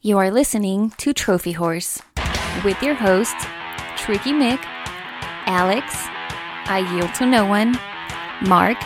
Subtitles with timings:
[0.00, 2.00] You are listening to Trophy Wars
[2.64, 3.34] with your hosts,
[3.96, 4.60] Tricky Mick,
[5.44, 5.92] Alex,
[6.70, 7.76] I Yield to No One,
[8.46, 8.78] Mark,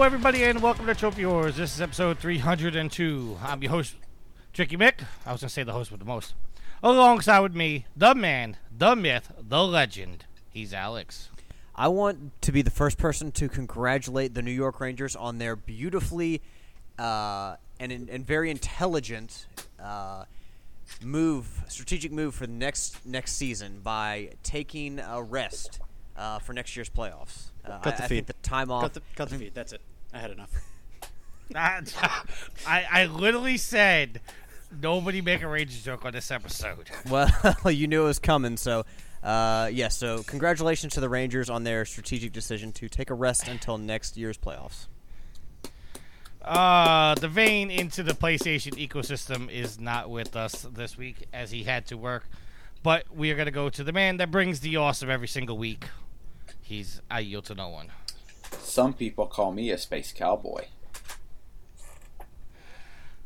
[0.00, 1.56] Hello, everybody, and welcome to Trophy Wars.
[1.58, 3.36] This is episode 302.
[3.42, 3.96] I'm your host,
[4.54, 5.04] Tricky Mick.
[5.26, 6.32] I was going to say the host with the most.
[6.82, 10.24] Alongside with me, the man, the myth, the legend.
[10.48, 11.28] He's Alex.
[11.76, 15.54] I want to be the first person to congratulate the New York Rangers on their
[15.54, 16.40] beautifully
[16.98, 20.24] uh, and, and very intelligent uh,
[21.04, 25.78] move, strategic move for the next next season by taking a rest
[26.16, 27.50] uh, for next year's playoffs.
[27.66, 28.14] Uh, Cut the I, I feed.
[28.14, 28.84] think the time off.
[28.84, 29.54] Cut the, cut the feed.
[29.54, 29.82] That's it.
[30.12, 30.50] I had enough.
[31.54, 34.20] I, I literally said
[34.80, 36.90] nobody make a Rangers joke on this episode.
[37.10, 37.30] Well,
[37.66, 38.84] you knew it was coming, so
[39.22, 39.96] uh, yes.
[39.96, 44.16] so congratulations to the Rangers on their strategic decision to take a rest until next
[44.16, 44.86] year's playoffs.
[46.42, 51.64] Uh, the vein into the PlayStation ecosystem is not with us this week as he
[51.64, 52.28] had to work,
[52.82, 55.58] but we are going to go to the man that brings the awesome every single
[55.58, 55.84] week.
[56.62, 57.88] He's I yield to no one.
[58.58, 60.64] Some people call me a space cowboy.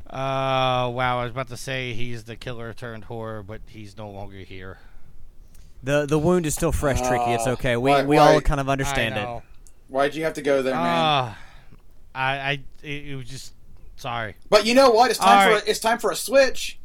[0.09, 4.11] Uh, wow, I was about to say he's the killer turned horror, but he's no
[4.11, 4.79] longer here.
[5.83, 7.33] The the wound is still fresh, tricky.
[7.33, 7.77] It's Uh, okay.
[7.77, 9.43] We why- we all kind of understand it.
[9.89, 10.83] Why'd you have to go there, man?
[10.87, 11.35] Uh,
[12.15, 12.51] I, I,
[12.83, 13.53] it, it was just
[13.97, 14.35] sorry.
[14.49, 15.11] but you know what?
[15.11, 15.67] It's time all for right.
[15.67, 16.79] a, it's time for a switch.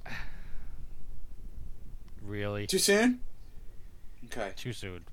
[2.21, 3.21] Really, Too soon?
[4.31, 4.52] Okay.
[4.55, 5.05] too soon.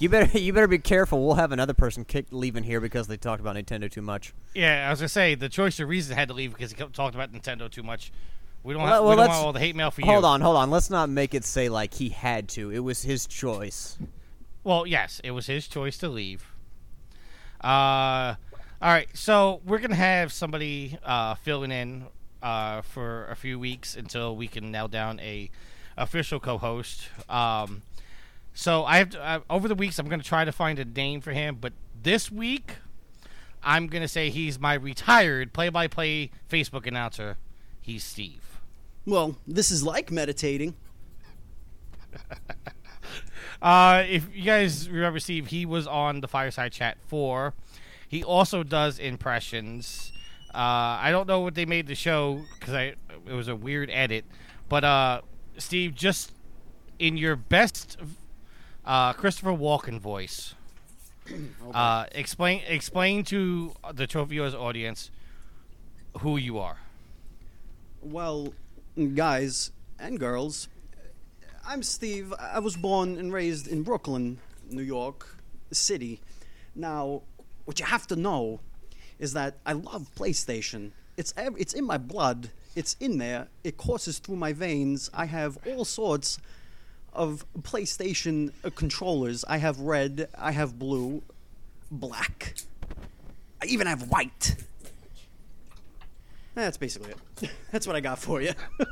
[0.00, 1.24] You better you better be careful.
[1.24, 4.34] We'll have another person kick leaving here because they talked about Nintendo too much.
[4.54, 6.94] Yeah, I was gonna say the choice of reason had to leave because he kept
[6.94, 8.12] talked about Nintendo too much.
[8.62, 10.06] We don't, Well, have, well, we don't want all the hate mail for you.
[10.06, 10.70] Hold on, hold on.
[10.70, 12.70] Let's not make it say like he had to.
[12.70, 13.98] It was his choice.
[14.64, 16.50] Well, yes, it was his choice to leave.
[17.62, 18.34] Uh,
[18.82, 22.06] all right, so we're gonna have somebody uh, filling in
[22.42, 25.50] uh, for a few weeks until we can nail down a
[25.96, 27.08] official co-host.
[27.28, 27.82] Um,
[28.54, 31.20] so I have to, uh, over the weeks I'm gonna try to find a name
[31.20, 31.72] for him, but
[32.02, 32.76] this week
[33.62, 37.36] I'm gonna say he's my retired play-by-play Facebook announcer.
[37.80, 38.60] He's Steve.
[39.04, 40.74] Well, this is like meditating.
[43.62, 47.54] Uh, if you guys remember Steve, he was on the Fireside Chat 4.
[48.06, 50.12] He also does impressions.
[50.54, 52.94] Uh, I don't know what they made the show because I
[53.26, 54.26] it was a weird edit,
[54.68, 55.22] but uh,
[55.56, 56.32] Steve, just
[56.98, 57.96] in your best
[58.84, 60.54] uh, Christopher Walken voice,
[61.74, 65.10] uh, explain explain to the Trophy Wars audience
[66.20, 66.78] who you are.
[68.02, 68.52] Well,
[69.14, 70.68] guys and girls,
[71.66, 72.32] I'm Steve.
[72.38, 74.38] I was born and raised in Brooklyn,
[74.70, 75.38] New York
[75.72, 76.20] City.
[76.74, 77.22] Now,
[77.64, 78.60] what you have to know
[79.18, 80.90] is that I love PlayStation.
[81.16, 82.50] It's ev- it's in my blood.
[82.76, 83.48] It's in there.
[83.62, 85.08] It courses through my veins.
[85.14, 86.38] I have all sorts
[87.14, 89.44] of PlayStation uh, controllers.
[89.48, 90.28] I have red.
[90.36, 91.22] I have blue,
[91.90, 92.54] black.
[93.62, 94.56] I even have white.
[96.54, 97.50] That's basically it.
[97.72, 98.52] That's what I got for you.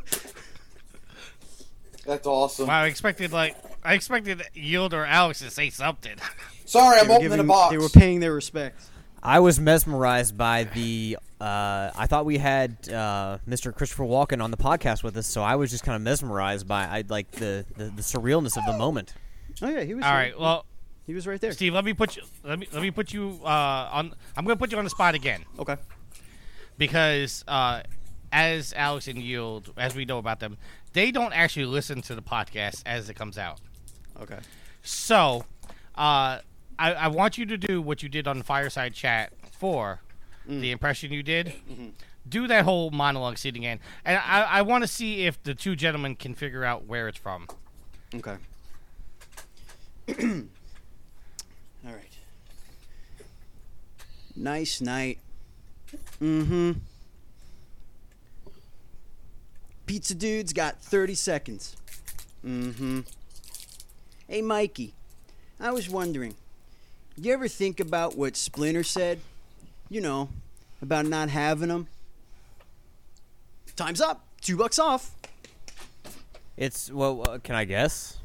[2.04, 2.66] That's awesome.
[2.66, 6.16] Wow, I expected like I expected Yield or Alex to say something.
[6.64, 7.70] Sorry, I'm They were opening a box.
[7.70, 8.90] They were paying their respects.
[9.22, 11.16] I was mesmerized by the.
[11.42, 13.74] Uh, I thought we had uh, Mr.
[13.74, 16.84] Christopher Walken on the podcast with us, so I was just kind of mesmerized by
[16.84, 19.14] I like the, the, the surrealness of the moment.
[19.60, 20.04] Oh yeah, he was.
[20.04, 20.18] All here.
[20.18, 20.66] right, well.
[21.04, 21.50] he was right there.
[21.50, 22.22] Steve, let me put you.
[22.44, 23.48] Let me let me put you uh,
[23.92, 24.14] on.
[24.36, 25.74] I'm going to put you on the spot again Okay.
[26.78, 27.82] because uh,
[28.32, 30.56] as Alex and Yield, as we know about them,
[30.92, 33.60] they don't actually listen to the podcast as it comes out.
[34.20, 34.38] Okay.
[34.82, 35.44] So,
[35.96, 36.38] uh,
[36.78, 40.02] I, I want you to do what you did on the fireside chat for
[40.46, 41.52] the impression you did.
[42.28, 45.74] Do that whole monologue scene again, and I, I want to see if the two
[45.74, 47.48] gentlemen can figure out where it's from.
[48.14, 48.36] Okay.
[51.84, 52.16] All right.
[54.36, 55.18] Nice night.
[56.20, 56.72] Mm-hmm.
[59.86, 61.76] Pizza dude's got 30 seconds.
[62.44, 63.00] Mm-hmm.
[64.28, 64.94] Hey, Mikey.
[65.60, 66.34] I was wondering,
[67.16, 69.20] you ever think about what Splinter said?
[69.92, 70.30] You know,
[70.80, 71.86] about not having them?
[73.76, 74.24] Time's up.
[74.40, 75.10] Two bucks off.
[76.56, 78.16] It's well, uh, can I guess?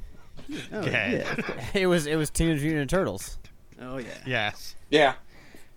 [0.71, 1.35] Oh, Yeah.
[1.73, 3.37] it was it was Teenage Mutant Turtles.
[3.81, 4.07] Oh yeah.
[4.25, 4.75] Yes.
[4.89, 5.15] Yeah.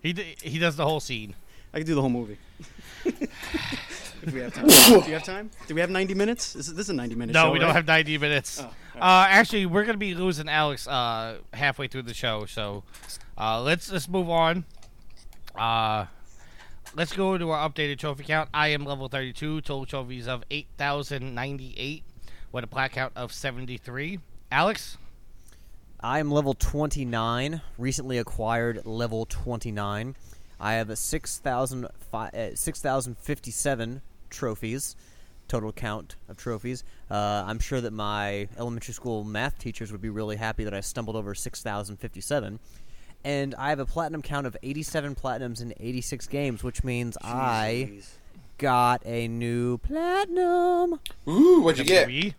[0.01, 1.35] He d- he does the whole scene.
[1.73, 2.37] I could do the whole movie.
[3.05, 4.67] if we have time.
[4.67, 5.51] do you have time?
[5.67, 6.55] Do we have 90 minutes?
[6.55, 7.47] Is this is a 90 minute show?
[7.47, 8.61] No, we don't have 90 minutes.
[8.61, 12.83] Oh, Uh, actually, we're gonna be losing Alex uh, halfway through the show, so
[13.37, 14.63] uh, let's let's move on.
[15.55, 16.05] Uh,
[16.95, 18.49] let's go to our updated trophy count.
[18.53, 22.03] I am level 32, total trophies of 8,098,
[22.51, 24.19] with a plaque count of 73.
[24.51, 24.97] Alex,
[25.99, 30.15] I am level 29, recently acquired level 29.
[30.59, 34.95] I have a 6,000 fi- uh, 6,057 trophies,
[35.47, 36.83] total count of trophies.
[37.09, 40.81] Uh, I'm sure that my elementary school math teachers would be really happy that I
[40.81, 42.59] stumbled over 6,057.
[43.23, 47.89] And I have a platinum count of 87 platinums in 86 games, which means I
[47.91, 48.09] Jeez.
[48.57, 50.99] got a new platinum.
[51.27, 52.05] Ooh, what'd you get?
[52.05, 52.33] three.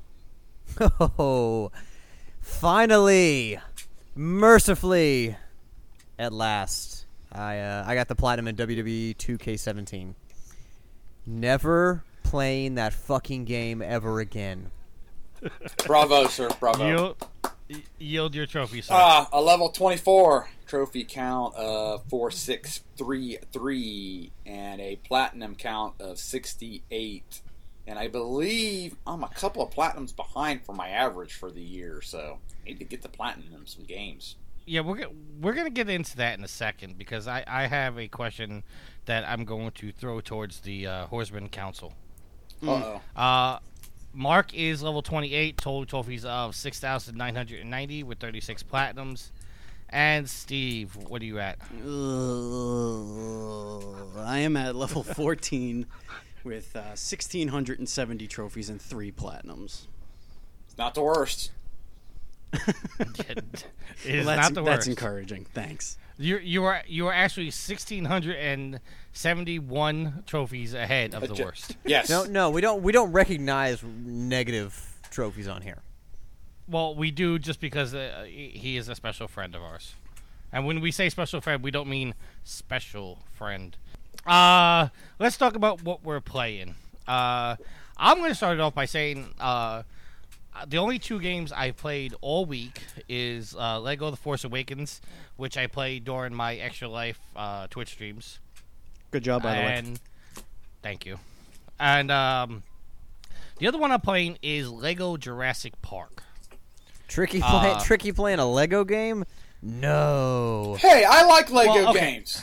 [1.00, 1.70] Oh,
[2.40, 3.58] finally,
[4.14, 5.36] mercifully,
[6.18, 10.14] at last, I uh, I got the platinum in WWE 2K17.
[11.26, 14.70] Never playing that fucking game ever again.
[15.86, 16.48] Bravo, sir.
[16.58, 16.86] Bravo.
[16.86, 17.28] Yield,
[17.72, 18.94] y- yield your trophy, sir.
[18.96, 27.40] Ah, a level 24 trophy count of 4633 and a platinum count of 68.
[27.86, 32.00] And I believe I'm a couple of platinums behind for my average for the year,
[32.02, 34.36] so I need to get the platinum in some games.
[34.66, 35.06] yeah, we're
[35.40, 38.62] we're gonna get into that in a second because I, I have a question
[39.06, 41.92] that I'm going to throw towards the uh, Horseman Council.
[42.64, 43.00] Uh-oh.
[43.20, 43.58] Uh,
[44.14, 49.30] Mark is level 28, total trophies of 6,990 with 36 platinums.
[49.88, 51.58] And Steve, what are you at?
[51.84, 51.88] Ugh.
[54.16, 55.86] I am at level 14
[56.44, 59.86] with uh, 1,670 trophies and three platinums.
[60.66, 61.52] It's not the worst.
[62.52, 63.64] it
[64.04, 65.46] is Well, that's, not the that's encouraging.
[65.54, 65.96] Thanks.
[66.22, 71.76] You you are you are actually 1,671 trophies ahead of the Adju- worst.
[71.84, 72.08] Yes.
[72.08, 75.78] No, no, we don't we don't recognize negative trophies on here.
[76.68, 79.94] Well, we do just because uh, he he is a special friend of ours.
[80.52, 82.14] And when we say special friend, we don't mean
[82.44, 83.76] special friend.
[84.26, 86.74] Uh, let's talk about what we're playing.
[87.08, 87.56] Uh,
[87.96, 89.82] I'm going to start it off by saying uh,
[90.66, 95.00] the only two games I've played all week is uh, Lego The Force Awakens,
[95.36, 98.38] which I played during my Extra Life uh, Twitch streams.
[99.10, 99.94] Good job, by the way.
[100.82, 101.18] thank you.
[101.80, 102.62] And um,
[103.58, 106.22] the other one I'm playing is Lego Jurassic Park.
[107.08, 109.24] Tricky play, Uh, tricky playing a Lego game?
[109.60, 110.76] No.
[110.80, 112.12] Hey, I like Lego Well, okay.
[112.14, 112.42] games.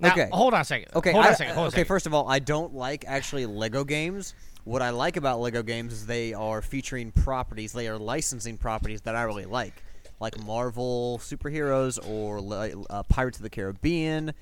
[0.00, 0.28] Now, Okay.
[0.32, 0.88] hold on a second.
[0.96, 1.54] Okay, hold on I- a second.
[1.54, 1.74] Hold on a okay.
[1.76, 1.88] second.
[1.88, 4.34] First of all, I don't like actually Lego games.
[4.64, 7.72] What I like about Lego games is they are featuring properties.
[7.72, 9.82] They are licensing properties that I really like,
[10.20, 14.32] like Marvel superheroes or uh, Pirates of the Caribbean.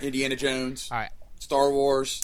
[0.00, 1.10] Indiana Jones, All right.
[1.38, 2.22] Star Wars.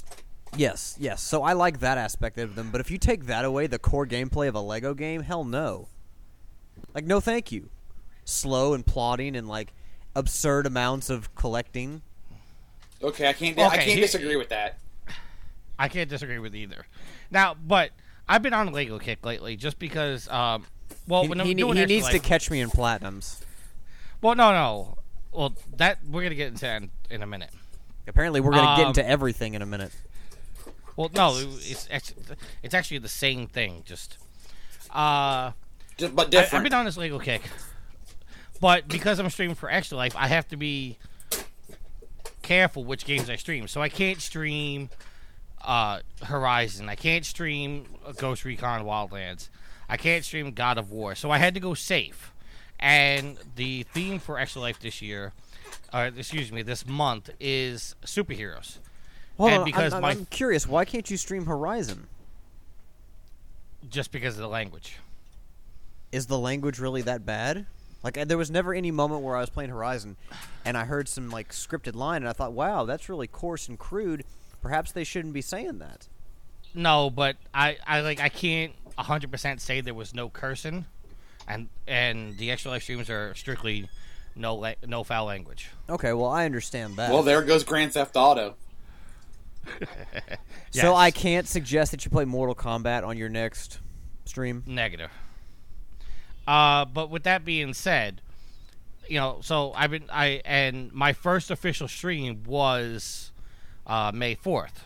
[0.57, 1.21] Yes, yes.
[1.23, 2.71] So I like that aspect of them.
[2.71, 5.89] But if you take that away, the core gameplay of a Lego game, hell no.
[6.95, 7.69] Like, no, thank you.
[8.25, 9.75] Slow and plodding and like
[10.15, 12.01] absurd amounts of collecting.
[13.03, 13.59] Okay, I can't.
[13.59, 14.79] I Okay, can't he- disagree with that.
[15.79, 16.87] I can't disagree with either.
[17.31, 17.91] Now, but
[18.29, 20.29] I've been on a Lego kick lately just because.
[20.29, 20.67] Um,
[21.07, 23.41] well, he when I'm he, doing he Extra needs to catch me in platinums.
[24.23, 24.99] Well, no, no.
[25.33, 27.51] Well, that we're gonna get into that in, in a minute.
[28.09, 29.93] Apparently, we're gonna get Um, into everything in a minute.
[30.97, 32.23] Well, no, it's actually,
[32.63, 33.83] it's actually the same thing.
[33.85, 34.17] Just,
[34.91, 35.53] uh,
[35.99, 36.55] Just, but I, different.
[36.55, 37.43] I've been on this Lego kick,
[38.61, 40.97] but because I'm streaming for Extra Life, I have to be
[42.41, 43.69] careful which games I stream.
[43.69, 44.89] So I can't stream
[45.67, 46.89] uh, Horizon.
[46.89, 49.49] I can't stream Ghost Recon Wildlands.
[49.89, 51.15] I can't stream God of War.
[51.15, 52.33] So I had to go safe.
[52.79, 55.33] And the theme for Extra Life this year,
[55.93, 58.79] or excuse me, this month is superheroes.
[59.39, 60.67] Hold and on, because I'm, my- I'm curious.
[60.67, 62.07] Why can't you stream Horizon?
[63.89, 64.99] Just because of the language.
[66.13, 67.67] Is the language really that bad?
[68.03, 70.17] Like, uh, there was never any moment where I was playing Horizon,
[70.65, 73.79] and I heard some like scripted line, and I thought, "Wow, that's really coarse and
[73.79, 74.25] crude."
[74.67, 76.09] Perhaps they shouldn't be saying that.
[76.75, 80.87] No, but I, I like I can't hundred percent say there was no cursing,
[81.47, 83.89] and and the Extra Life streams are strictly
[84.35, 85.71] no la- no foul language.
[85.89, 87.13] Okay, well, I understand that.
[87.13, 88.57] well, there goes Grand Theft Auto.
[90.73, 93.79] So I can't suggest that you play Mortal Kombat on your next
[94.27, 94.63] stream.
[94.67, 95.11] Negative.
[96.47, 98.21] Uh, but with that being said,
[99.09, 103.31] you know, so I've been I and my first official stream was
[103.87, 104.85] uh, May fourth.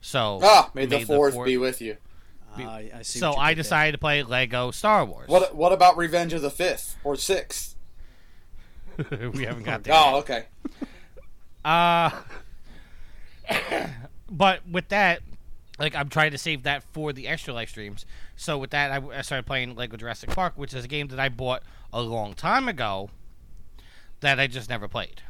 [0.00, 1.96] So Ah, may the May fourth fourth- be with you.
[2.56, 3.62] Be- I, I see so I did there.
[3.62, 5.28] decided to play Lego Star Wars.
[5.28, 7.76] What What about Revenge of the Fifth or Sixth?
[9.10, 9.94] we haven't got there.
[9.96, 10.46] Oh, okay.
[11.64, 12.10] Uh,
[14.30, 15.20] but with that,
[15.78, 18.04] like I'm trying to save that for the Extra Life streams.
[18.36, 21.20] So with that, I, I started playing Lego Jurassic Park, which is a game that
[21.20, 21.62] I bought
[21.92, 23.10] a long time ago
[24.20, 25.22] that I just never played.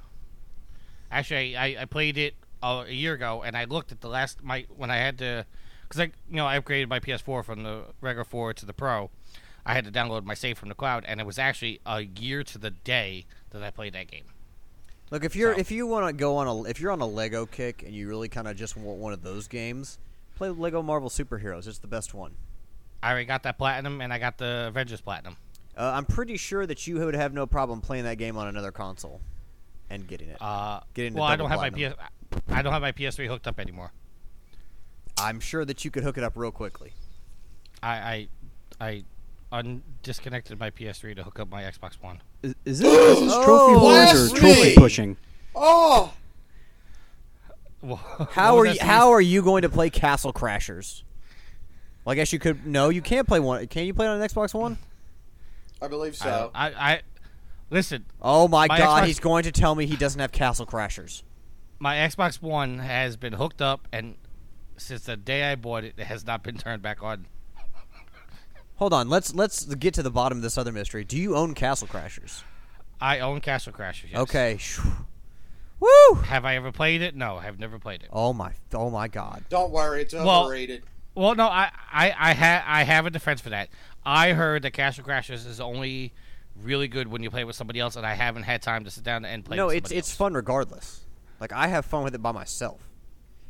[1.10, 4.66] Actually, I, I played it a year ago, and I looked at the last my
[4.76, 5.46] when I had to
[5.82, 9.10] because I you know I upgraded my PS4 from the regular 4 to the Pro.
[9.64, 12.42] I had to download my save from the cloud, and it was actually a year
[12.44, 14.24] to the day that I played that game.
[15.10, 17.06] Look, if you're So- if you want to go on a if you're on a
[17.06, 19.98] Lego kick and you really kind of just want one of those games,
[20.36, 21.66] play Lego Marvel Superheroes.
[21.66, 22.34] It's the best one.
[23.02, 25.36] I already got that platinum, and I got the Avengers platinum.
[25.76, 28.70] Uh, I'm pretty sure that you would have no problem playing that game on another
[28.72, 29.20] console
[29.88, 30.36] and getting it.
[30.40, 31.70] Uh, Getting well, I don't have my.
[31.70, 31.94] PS.
[32.48, 33.92] I don't have my PS3 hooked up anymore.
[35.18, 36.92] I'm sure that you could hook it up real quickly.
[37.82, 38.28] I
[38.80, 39.04] I, I
[39.52, 42.20] un- disconnected my PS3 to hook up my Xbox One.
[42.42, 44.54] Is, is this, is this Oh, trophy wars or blasphemy!
[44.54, 45.16] trophy pushing?
[45.54, 46.12] Oh,
[47.82, 47.96] Well,
[48.32, 51.02] How are you, that how are you going to play Castle Crashers?
[52.04, 52.66] Well, I guess you could.
[52.66, 53.66] No, you can't play one.
[53.66, 54.78] Can you play it on an Xbox One?
[55.82, 56.50] I believe I, so.
[56.54, 57.00] I, I
[57.70, 58.04] listen.
[58.22, 59.02] Oh my, My God!
[59.02, 61.22] Xbox- He's going to tell me he doesn't have Castle Crashers.
[61.82, 64.16] My Xbox One has been hooked up, and
[64.76, 67.26] since the day I bought it, it has not been turned back on.
[68.76, 69.08] Hold on.
[69.08, 71.04] Let's let's get to the bottom of this other mystery.
[71.04, 72.42] Do you own Castle Crashers?
[73.00, 74.10] I own Castle Crashers.
[74.12, 74.20] Yes.
[74.20, 74.58] Okay.
[75.80, 76.14] Woo!
[76.24, 77.16] Have I ever played it?
[77.16, 78.10] No, I've never played it.
[78.12, 78.52] Oh my!
[78.74, 79.44] Oh my God!
[79.48, 80.82] Don't worry, it's Well- overrated.
[81.14, 83.68] Well, no, I I I, ha- I have a defense for that.
[84.06, 86.12] I heard that Castle Crashers is only
[86.62, 89.02] really good when you play with somebody else, and I haven't had time to sit
[89.02, 89.56] down and play.
[89.56, 90.16] no, with it's somebody it's else.
[90.16, 91.00] fun regardless.
[91.40, 92.80] Like I have fun with it by myself.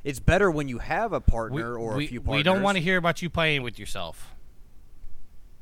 [0.05, 2.39] It's better when you have a We, partner or we, a few partners.
[2.39, 4.35] we don't want to hear about you playing with yourself.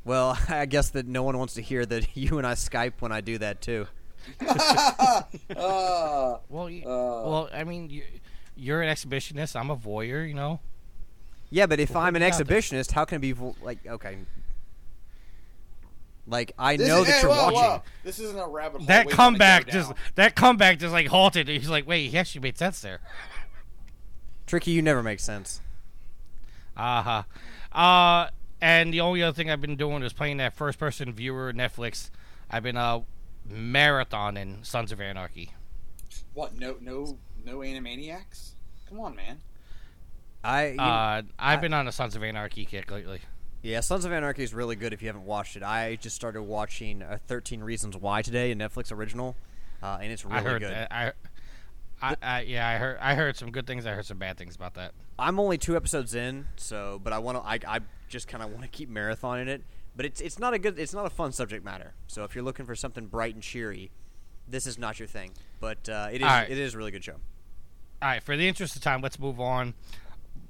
[0.04, 3.10] Well, I guess that no one wants to hear that you and I Skype when
[3.12, 3.86] I do that too.
[4.46, 5.22] Uh,
[6.48, 6.86] Well, you, Uh.
[7.28, 8.02] well, I mean, you,
[8.56, 9.56] you're an exhibitionist.
[9.58, 10.26] I'm a voyeur.
[10.28, 10.60] You know.
[11.50, 12.58] Yeah, but if Well, I'm an put it out there.
[12.60, 14.18] exhibitionist, how can it be vo- like okay?
[16.28, 17.58] Like I this know is, that hey, you're whoa, watching.
[17.70, 17.82] whoa.
[18.04, 18.86] This isn't a rabbit hole.
[18.86, 19.98] That we comeback just down.
[20.16, 21.48] that comeback just like halted.
[21.48, 23.00] He's like, wait, he actually made sense there.
[24.46, 25.60] Tricky, you never make sense.
[26.76, 27.78] Uh huh.
[27.78, 28.30] Uh,
[28.60, 32.10] and the only other thing I've been doing is playing that first person viewer Netflix.
[32.50, 33.00] I've been uh
[33.50, 35.52] marathoning Sons of Anarchy.
[36.34, 36.58] What?
[36.58, 38.50] No, no, no Animaniacs.
[38.88, 39.40] Come on, man.
[40.44, 43.20] I you- Uh, I've I- been on a Sons of Anarchy kick lately.
[43.68, 45.62] Yeah, Sons of Anarchy is really good if you haven't watched it.
[45.62, 49.36] I just started watching uh, 13 Reasons Why today, a Netflix original,
[49.82, 50.72] uh, and it's really I heard good.
[50.72, 50.88] that.
[50.90, 51.12] I,
[52.00, 52.98] I, I, yeah, I heard.
[53.00, 53.86] I heard some good things.
[53.86, 54.92] I heard some bad things about that.
[55.18, 57.46] I'm only two episodes in, so but I want to.
[57.46, 59.62] I, I just kind of want to keep marathoning it.
[59.94, 60.78] But it's it's not a good.
[60.78, 61.92] It's not a fun subject matter.
[62.06, 63.90] So if you're looking for something bright and cheery,
[64.48, 65.32] this is not your thing.
[65.60, 66.26] But uh, it is.
[66.26, 66.48] Right.
[66.48, 67.16] It is a really good show.
[68.00, 69.74] All right, for the interest of time, let's move on.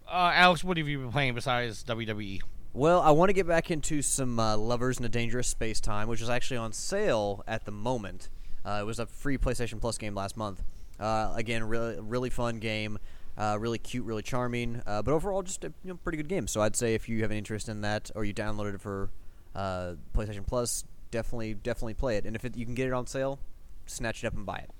[0.07, 1.83] Uh, Alex, what have you been playing besides?
[1.83, 2.43] WWE?
[2.79, 6.07] Well, I want to get back into some uh, Lovers in a Dangerous Space Time,
[6.07, 8.29] which is actually on sale at the moment.
[8.65, 10.63] Uh, it was a free PlayStation Plus game last month.
[11.01, 12.97] Uh, again, really, really fun game,
[13.37, 16.47] uh, really cute, really charming, uh, but overall just a you know, pretty good game.
[16.47, 19.11] So I'd say if you have an interest in that, or you downloaded it for
[19.57, 22.27] uh, PlayStation Plus, definitely, definitely play it.
[22.27, 23.41] And if it, you can get it on sale,
[23.87, 24.71] snatch it up and buy it.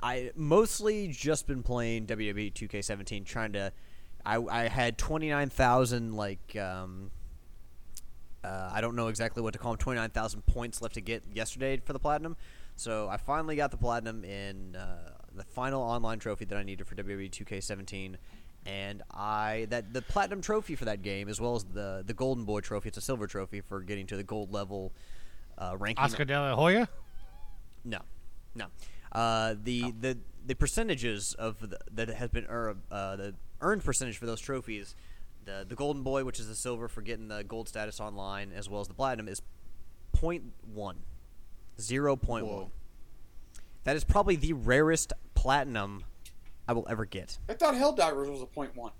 [0.00, 3.72] I mostly just been playing WWE 2K17, trying to.
[4.28, 7.10] I, I had 29,000 like um,
[8.44, 9.78] uh, I don't know exactly what to call them.
[9.78, 12.36] 29,000 points left to get yesterday for the platinum.
[12.76, 16.86] So I finally got the platinum in uh, the final online trophy that I needed
[16.86, 18.16] for WWE 2K17.
[18.66, 22.44] And I that the platinum trophy for that game, as well as the the golden
[22.44, 24.92] boy trophy, it's a silver trophy for getting to the gold level
[25.56, 26.04] uh, ranking.
[26.04, 26.86] Oscar De La Hoya.
[27.82, 28.00] No,
[28.54, 28.66] no.
[29.10, 34.16] Uh, the the the percentages of the, that has been ear- uh, the earned percentage
[34.16, 34.94] for those trophies,
[35.44, 38.68] the the golden boy, which is the silver for getting the gold status online, as
[38.68, 39.42] well as the platinum, is
[40.12, 40.96] point one,
[41.80, 42.54] zero point one.
[42.56, 42.70] Whoa.
[43.84, 46.04] That is probably the rarest platinum
[46.66, 47.38] I will ever get.
[47.48, 48.92] I thought Helldivers was a point one.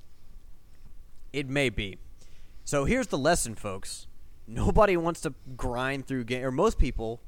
[1.32, 1.98] It may be.
[2.64, 4.06] So here's the lesson, folks.
[4.46, 7.20] Nobody wants to grind through game, or most people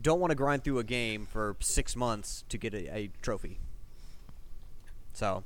[0.00, 3.60] don't want to grind through a game for six months to get a, a trophy.
[5.12, 5.44] So,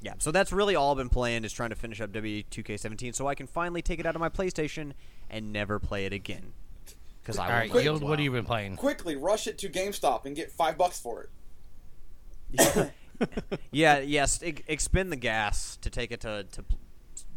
[0.00, 0.14] yeah.
[0.18, 3.34] So that's really all I've been playing is trying to finish up W2K17, so I
[3.34, 4.92] can finally take it out of my PlayStation
[5.28, 6.52] and never play it again.
[7.22, 7.84] Because I All will right.
[7.84, 8.76] Yield, what have you been playing?
[8.76, 11.28] Quickly, rush it to GameStop and get five bucks for
[12.58, 12.92] it.
[13.70, 14.40] yeah, yes.
[14.42, 16.64] expend the gas to take it to, to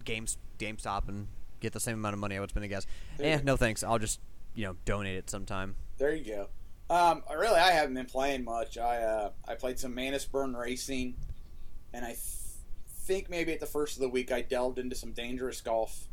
[0.05, 1.27] Games GameStop and
[1.59, 2.87] get the same amount of money I would spend on gas.
[3.19, 3.83] Eh, no thanks.
[3.83, 4.19] I'll just
[4.55, 5.75] you know donate it sometime.
[5.97, 6.49] There you go.
[6.89, 8.77] Um, really, I haven't been playing much.
[8.77, 11.15] I uh, I played some Mantis Burn Racing,
[11.93, 12.19] and I th-
[13.03, 16.07] think maybe at the first of the week I delved into some dangerous golf,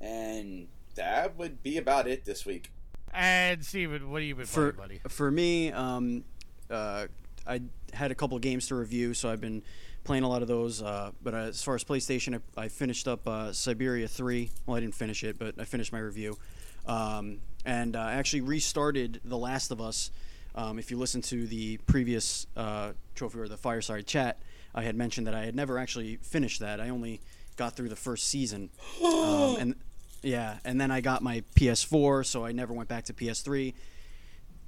[0.00, 2.70] and that would be about it this week.
[3.12, 5.08] And Steven, what have you been for playing, buddy?
[5.08, 6.24] for me, um,
[6.70, 7.06] uh,
[7.46, 7.60] I
[7.92, 9.62] had a couple of games to review, so I've been
[10.04, 10.82] playing a lot of those.
[10.82, 14.50] Uh, but uh, as far as PlayStation, I, I finished up uh, Syberia Three.
[14.66, 16.38] Well, I didn't finish it, but I finished my review,
[16.86, 20.10] um, and uh, I actually restarted The Last of Us.
[20.56, 24.38] Um, if you listen to the previous uh, trophy or the fireside chat,
[24.74, 26.80] I had mentioned that I had never actually finished that.
[26.80, 27.20] I only
[27.56, 28.70] got through the first season,
[29.04, 29.74] um, and
[30.22, 33.74] yeah, and then I got my PS4, so I never went back to PS3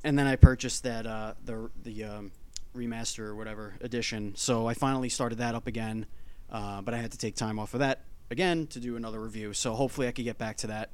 [0.06, 2.32] and then I purchased that uh, the the um,
[2.76, 4.34] remaster or whatever edition.
[4.36, 6.06] So I finally started that up again,
[6.48, 9.52] uh, but I had to take time off of that again to do another review.
[9.52, 10.90] So hopefully I could get back to that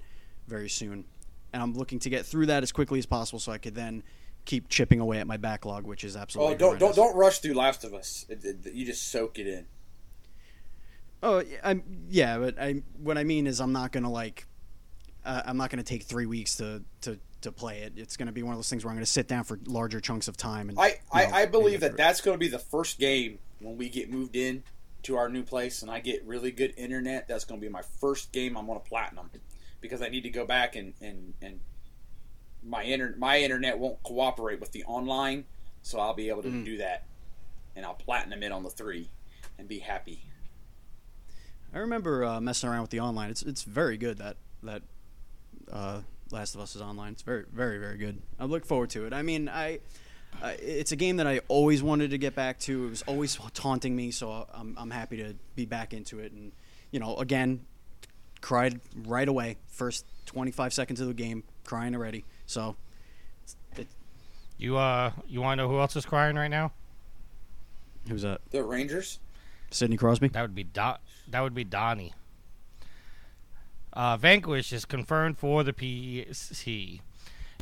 [0.48, 1.04] very soon,
[1.52, 4.02] and I'm looking to get through that as quickly as possible so I could then
[4.44, 7.54] keep chipping away at my backlog, which is absolutely Oh, don't don't don't rush through
[7.54, 8.26] Last of Us.
[8.28, 9.66] It, it, you just soak it in.
[11.22, 14.46] Oh, yeah, I'm yeah, but I what I mean is I'm not gonna like
[15.24, 17.94] uh, I'm not gonna take three weeks to to to play it.
[17.96, 20.26] It's gonna be one of those things where I'm gonna sit down for larger chunks
[20.26, 20.68] of time.
[20.68, 22.98] And I, you I, know, I and believe that that's going to be the first
[22.98, 24.64] game when we get moved in
[25.04, 27.28] to our new place and I get really good internet.
[27.28, 29.30] That's going to be my first game I'm to platinum
[29.80, 31.60] because I need to go back and and, and
[32.64, 35.44] my inter- my internet won't cooperate with the online,
[35.82, 36.64] so I'll be able to Mm.
[36.64, 37.04] do that,
[37.76, 39.08] and I'll platinum it on the three,
[39.58, 40.20] and be happy.
[41.74, 43.30] I remember uh, messing around with the online.
[43.30, 44.82] It's it's very good that that
[45.70, 47.12] uh, Last of Us is online.
[47.12, 48.20] It's very very very good.
[48.38, 49.12] I look forward to it.
[49.12, 49.80] I mean, I,
[50.42, 52.86] I it's a game that I always wanted to get back to.
[52.86, 56.32] It was always taunting me, so I'm I'm happy to be back into it.
[56.32, 56.52] And
[56.90, 57.64] you know, again,
[58.42, 59.56] cried right away.
[59.68, 62.24] First 25 seconds of the game, crying already.
[62.52, 62.76] So
[63.76, 63.86] it,
[64.58, 66.72] You uh, you want to know who else is crying right now?
[68.08, 68.40] who's that?
[68.50, 69.20] The Rangers.
[69.70, 70.28] Sidney Crosby.
[70.28, 70.98] That would be Do-
[71.28, 72.12] that would be Donnie.
[73.94, 77.00] Uh, Vanquish is confirmed for the PC.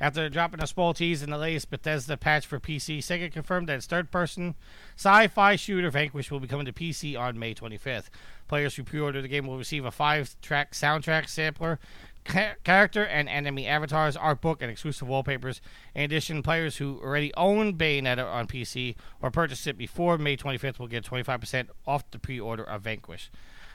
[0.00, 3.74] After dropping a small tease in the latest Bethesda patch for PC, Sega confirmed that
[3.76, 4.54] its third-person
[4.96, 8.08] sci-fi shooter Vanquish will be coming to PC on May 25th.
[8.48, 11.78] Players who pre-order the game will receive a five-track soundtrack sampler,
[12.24, 15.60] ca- character and enemy avatars, art book, and exclusive wallpapers.
[15.94, 20.78] In addition, players who already own Bayonetta on PC or purchased it before May 25th
[20.78, 23.30] will get 25% off the pre-order of Vanquish.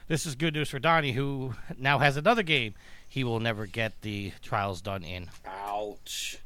[0.08, 2.76] This is good news for Donnie, who now has another game
[3.08, 5.30] he will never get the trials done in.
[5.46, 6.38] Ouch.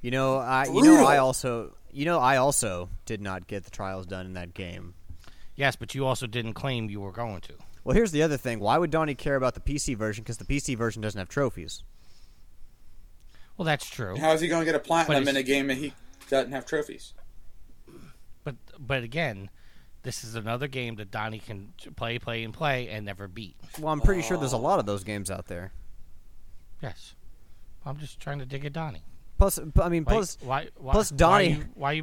[0.00, 3.70] You know, I you know I also you know I also did not get the
[3.70, 4.94] trials done in that game.
[5.54, 7.52] Yes, but you also didn't claim you were going to.
[7.84, 8.60] Well, here's the other thing.
[8.60, 10.22] Why would Donnie care about the PC version?
[10.22, 11.82] Because the PC version doesn't have trophies.
[13.56, 14.16] Well, that's true.
[14.16, 15.92] How is he going to get a platinum in a game that he
[16.28, 17.14] doesn't have trophies?
[18.44, 19.50] But but again,
[20.02, 23.56] this is another game that Donnie can play, play, and play, and never beat.
[23.78, 25.72] Well, I'm pretty sure there's a lot of those games out there.
[26.82, 27.14] Yes,
[27.84, 29.04] I'm just trying to dig at Donnie.
[29.38, 32.02] Plus, I mean, Why, plus, why, why, plus why Donnie- you, why you,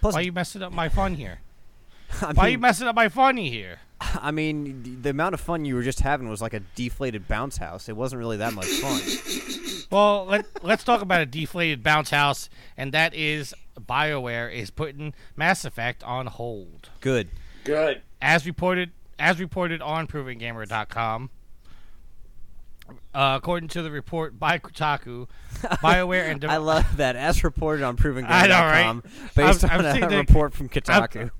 [0.00, 1.40] plus, why you messing up my fun here?
[2.22, 3.80] I Why you messing up my funny here?
[4.00, 7.26] I mean, the- the amount of fun you were just having was like a deflated
[7.28, 7.88] bounce house.
[7.88, 9.00] It wasn't really that much fun.
[9.90, 15.14] Well, let let's talk about a deflated bounce house, and that is BioWare is putting
[15.34, 16.90] Mass Effect on hold.
[17.00, 17.28] Good.
[17.64, 18.02] Good.
[18.20, 21.30] as reported as reported on ProvingGamer.com.
[23.14, 25.26] Uh, according to the report by Kotaku,
[25.62, 27.16] BioWare and I love that.
[27.16, 29.00] As reported on I know, right?
[29.34, 31.22] Based I'm- I'm on a seeing the- report from Kotaku.
[31.22, 31.30] I'm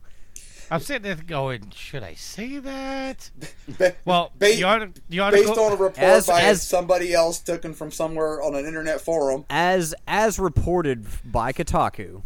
[0.81, 3.31] sitting there going, should I say that?
[3.79, 5.47] Ba- Well, Ba- the, art- the article.
[5.49, 9.01] based on a report As- by as- somebody else taken from somewhere on an internet
[9.01, 9.45] forum.
[9.49, 12.23] as as reported by Kotaku.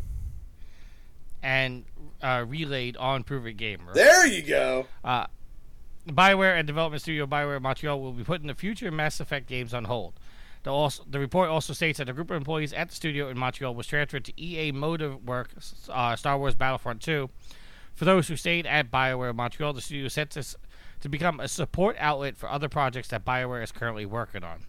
[1.43, 1.85] and
[2.23, 3.93] uh, relayed on Proving Gamer.
[3.95, 4.87] There you go.
[5.05, 5.27] Uh,
[6.09, 9.85] Bioware and development studio Bioware Montreal will be putting the future Mass Effect games on
[9.85, 10.15] hold.
[10.65, 13.37] The, also, the report also states that a group of employees at the studio in
[13.39, 15.51] Montreal was transferred to EA Motive Work
[15.89, 17.29] uh, Star Wars Battlefront 2.
[17.95, 20.45] For those who stayed at Bioware Montreal, the studio is set to,
[21.01, 24.65] to become a support outlet for other projects that Bioware is currently working on.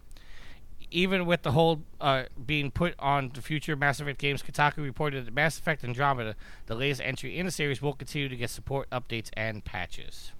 [0.90, 5.26] Even with the hold uh, being put on the future Mass Effect games, Kotaku reported
[5.26, 8.88] that Mass Effect Andromeda, the latest entry in the series, will continue to get support
[8.90, 10.30] updates and patches.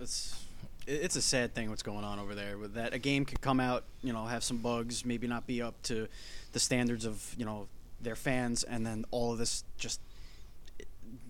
[0.00, 0.40] it's
[0.86, 3.58] it's a sad thing what's going on over there with that a game could come
[3.58, 6.06] out you know have some bugs maybe not be up to
[6.52, 7.66] the standards of you know
[8.02, 9.98] their fans and then all of this just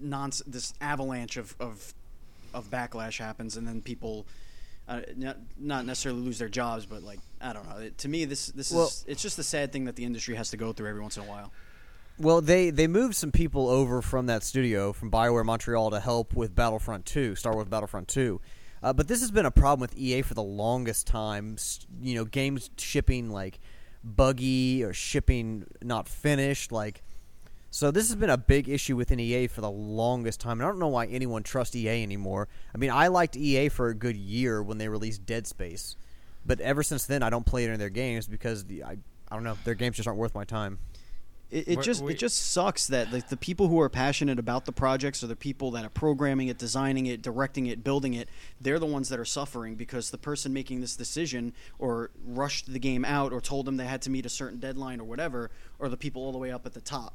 [0.00, 1.94] this avalanche of, of
[2.52, 4.26] of backlash happens, and then people.
[4.86, 7.78] Uh, not, not necessarily lose their jobs, but like I don't know.
[7.78, 10.34] It, to me, this this Well- is it's just a sad thing that the industry
[10.34, 11.52] has to go through every once in a while.
[12.18, 16.34] Well, they they moved some people over from that studio from BioWare Montreal to help
[16.34, 18.40] with Battlefront 2, Star Wars Battlefront 2.
[18.82, 21.56] Uh, but this has been a problem with EA for the longest time.
[22.02, 23.58] You know, games shipping like
[24.04, 26.70] buggy or shipping not finished.
[26.70, 27.02] Like,
[27.74, 30.60] so this has been a big issue within EA for the longest time.
[30.60, 32.46] And I don't know why anyone trusts EA anymore.
[32.72, 35.96] I mean, I liked EA for a good year when they released Dead Space,
[36.46, 39.34] but ever since then, I don't play any of their games because the, I I
[39.34, 40.78] don't know their games just aren't worth my time.
[41.50, 44.66] It, it just we- it just sucks that like the people who are passionate about
[44.66, 48.28] the projects are the people that are programming it, designing it, directing it, building it.
[48.60, 52.78] They're the ones that are suffering because the person making this decision or rushed the
[52.78, 55.88] game out or told them they had to meet a certain deadline or whatever are
[55.88, 57.14] the people all the way up at the top,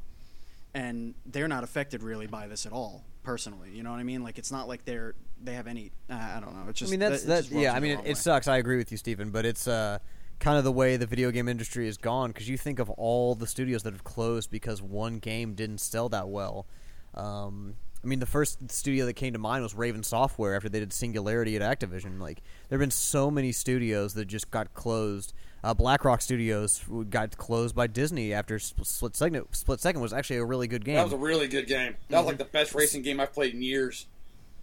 [0.74, 3.06] and they're not affected really by this at all.
[3.24, 4.24] Personally, you know what I mean?
[4.24, 5.92] Like it's not like they're they have any.
[6.10, 6.70] Uh, I don't know.
[6.70, 7.52] It's just I mean that's it that.
[7.52, 8.48] Yeah, I mean it, it sucks.
[8.48, 9.30] I agree with you, Stephen.
[9.30, 10.00] But it's uh,
[10.40, 12.32] kind of the way the video game industry has gone.
[12.32, 16.10] Because you think of all the studios that have closed because one game didn't sell
[16.10, 16.66] that well.
[17.14, 20.80] Um, I mean, the first studio that came to mind was Raven Software after they
[20.80, 22.20] did Singularity at Activision.
[22.20, 25.34] Like there have been so many studios that just got closed.
[25.64, 29.46] Uh, BlackRock Studios got closed by Disney after Split Second.
[29.52, 30.96] Split Second was actually a really good game.
[30.96, 31.96] That was a really good game.
[32.10, 34.08] That was like the best racing game I've played in years.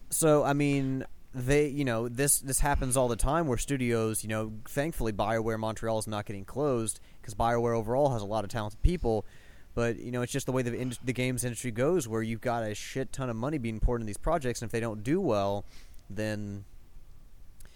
[0.08, 1.04] So I mean,
[1.34, 5.58] they you know this this happens all the time where studios you know thankfully Bioware
[5.58, 9.26] Montreal is not getting closed because Bioware overall has a lot of talented people.
[9.74, 12.40] But you know it's just the way the in- the games industry goes, where you've
[12.40, 15.02] got a shit ton of money being poured into these projects, and if they don't
[15.04, 15.66] do well,
[16.08, 16.64] then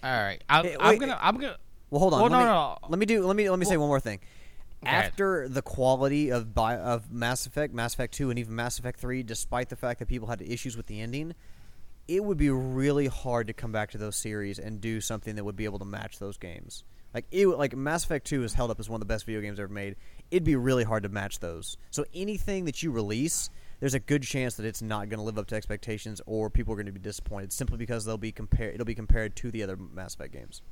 [0.02, 1.18] All right, I, Hey, I'm wait, gonna.
[1.20, 1.58] I'm gonna.
[1.90, 2.20] Well, hold on.
[2.20, 2.78] Well, let no, me, no.
[2.88, 3.26] Let me do.
[3.26, 4.20] Let me let me say one more thing.
[4.82, 8.98] After the quality of Bi- of Mass Effect, Mass Effect Two, and even Mass Effect
[8.98, 11.34] Three, despite the fact that people had issues with the ending,
[12.08, 15.44] it would be really hard to come back to those series and do something that
[15.44, 16.84] would be able to match those games.
[17.12, 19.40] Like it, like Mass Effect Two is held up as one of the best video
[19.40, 19.96] games ever made.
[20.30, 21.76] It'd be really hard to match those.
[21.90, 23.50] So anything that you release,
[23.80, 26.72] there's a good chance that it's not going to live up to expectations, or people
[26.72, 28.74] are going to be disappointed simply because they'll be compared.
[28.74, 30.62] It'll be compared to the other Mass Effect games.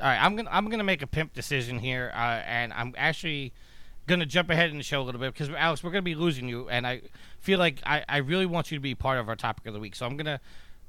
[0.00, 3.52] All right, I'm gonna I'm gonna make a pimp decision here, uh, and I'm actually
[4.06, 6.48] gonna jump ahead in the show a little bit because Alex, we're gonna be losing
[6.48, 7.02] you, and I
[7.40, 9.80] feel like I, I really want you to be part of our topic of the
[9.80, 9.94] week.
[9.94, 10.40] So I'm gonna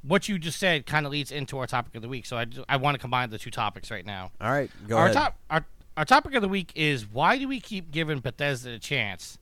[0.02, 2.26] what you just said kind of leads into our topic of the week.
[2.26, 4.32] So I, I want to combine the two topics right now.
[4.42, 5.16] All right, go our ahead.
[5.16, 5.66] top our
[5.98, 9.38] our topic of the week is why do we keep giving Bethesda a chance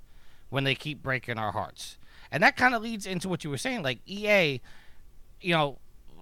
[0.49, 1.97] when they keep breaking our hearts?
[2.31, 4.59] And that kind of leads into what you were saying, like EA,
[5.41, 5.77] you know,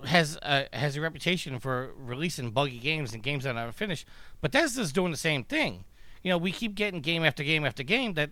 [0.05, 4.05] has a has a reputation for releasing buggy games and games that are not finished.
[4.41, 5.83] Bethesda's doing the same thing.
[6.23, 8.29] You know, we keep getting game after game after game that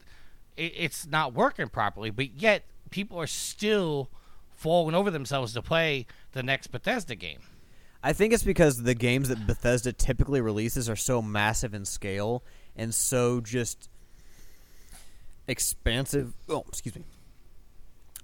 [0.56, 4.10] it, it's not working properly, but yet people are still
[4.56, 7.40] falling over themselves to play the next Bethesda game.
[8.04, 12.44] I think it's because the games that Bethesda typically releases are so massive in scale
[12.76, 13.90] and so just
[15.48, 16.34] expansive.
[16.48, 17.04] Oh, excuse me.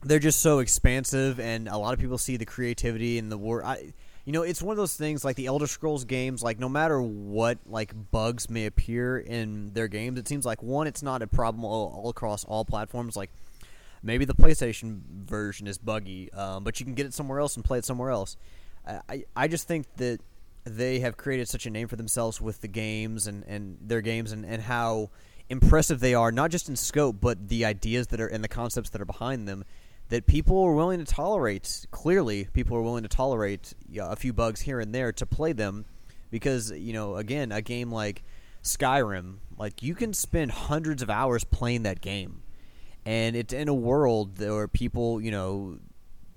[0.04, 3.66] They're just so expansive, and a lot of people see the creativity and the work.
[3.66, 6.44] I, you know, it's one of those things like the Elder Scrolls games.
[6.44, 10.86] Like, no matter what like bugs may appear in their games, it seems like one,
[10.88, 13.16] it's not a problem all, all across all platforms.
[13.16, 13.32] Like,
[14.04, 17.66] maybe the PlayStation version is buggy, um, but you can get it somewhere else and
[17.66, 18.38] play it somewhere else.
[18.86, 20.20] I, I- I just think that
[20.66, 24.32] they have created such a name for themselves with the games and, and their games
[24.32, 25.10] and, and how
[25.50, 28.90] impressive they are, not just in scope, but the ideas that are and the concepts
[28.92, 29.64] that are behind them.
[30.10, 31.88] That people are willing to tolerate.
[31.90, 35.86] Clearly, people are willing to tolerate a few bugs here and there to play them,
[36.30, 38.24] because you know, again, a game like
[38.64, 42.44] Skyrim, like you can spend hundreds of hours playing that game,
[43.06, 45.80] and it's in a world where people, you know,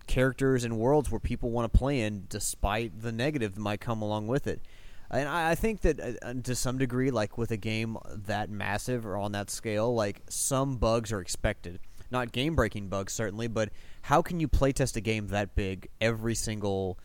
[0.07, 4.01] characters and worlds where people want to play in, despite the negative that might come
[4.01, 4.63] along with it.
[5.11, 8.49] And I, I think that uh, uh, to some degree, like with a game that
[8.51, 11.81] massive or on that scale, like some bugs are expected.
[12.11, 13.71] Not game breaking bugs, certainly, but
[14.03, 16.99] how can you playtest a game that big every single.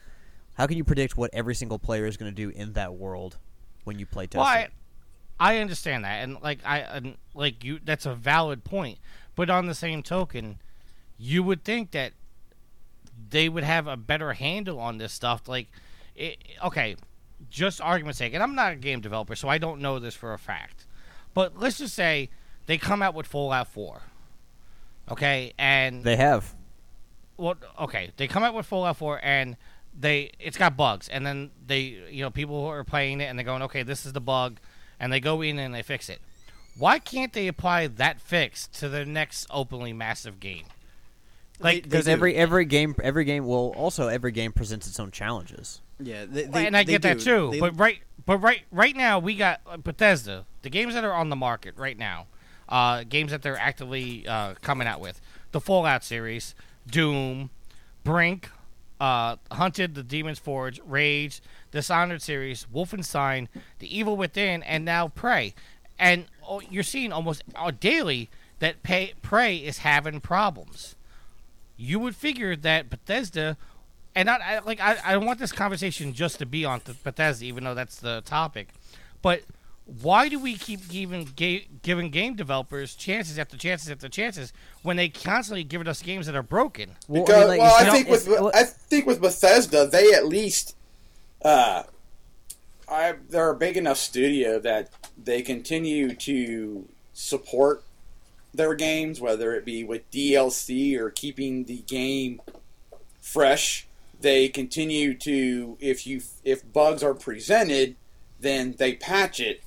[0.55, 3.37] How can you predict what every single player is going to do in that world
[3.83, 4.69] when you playtest Well, I.
[5.39, 8.99] I understand that, and like I, and like you, that's a valid point.
[9.35, 10.59] But on the same token,
[11.17, 12.13] you would think that
[13.29, 15.47] they would have a better handle on this stuff.
[15.47, 15.67] Like,
[16.15, 16.95] it, okay,
[17.49, 20.33] just argument's sake, and I'm not a game developer, so I don't know this for
[20.33, 20.85] a fact.
[21.33, 22.29] But let's just say
[22.67, 24.01] they come out with Fallout 4.
[25.11, 26.53] Okay, and They have.
[27.37, 29.57] well, okay, they come out with Fallout 4 and
[29.97, 33.45] they it's got bugs, and then they you know people are playing it and they're
[33.45, 34.59] going, okay, this is the bug,
[34.99, 36.19] and they go in and they fix it.
[36.77, 40.63] Why can't they apply that fix to their next openly massive game?
[41.59, 44.99] Like, They- they Because every every game every game well also every game presents its
[44.99, 45.81] own challenges.
[45.99, 47.51] yeah, they, they- and I they get that too.
[47.51, 50.45] They- but right, but right, right now we got uh, Bethesda.
[50.63, 52.25] The games that are on the market right now,
[52.69, 55.21] uh, games that they're actively uh, coming out with,
[55.51, 56.55] the Fallout series,
[56.87, 57.49] Doom,
[58.03, 58.49] Brink,
[58.99, 63.47] uh, Hunted, The Demon's Forge, Rage, Dishonored series, Wolfenstein,
[63.79, 65.53] The Evil Within, and now Prey.
[65.99, 70.95] And oh, you're seeing almost uh, daily that pay, Prey is having problems.
[71.75, 73.57] You would figure that Bethesda,
[74.15, 77.63] and I, like I, I want this conversation just to be on th- Bethesda, even
[77.63, 78.69] though that's the topic,
[79.21, 79.41] but
[79.85, 84.95] why do we keep giving ga- giving game developers chances after chances after chances when
[84.95, 86.91] they constantly giving us games that are broken?
[87.07, 90.75] Well, Because, like, well, I think with well, I think with Bethesda, they at least,
[91.43, 91.83] uh,
[92.87, 94.89] I they're a big enough studio that
[95.21, 97.83] they continue to support
[98.53, 102.41] their games, whether it be with DLC or keeping the game
[103.19, 103.85] fresh.
[104.21, 107.97] They continue to if you if bugs are presented,
[108.39, 109.61] then they patch it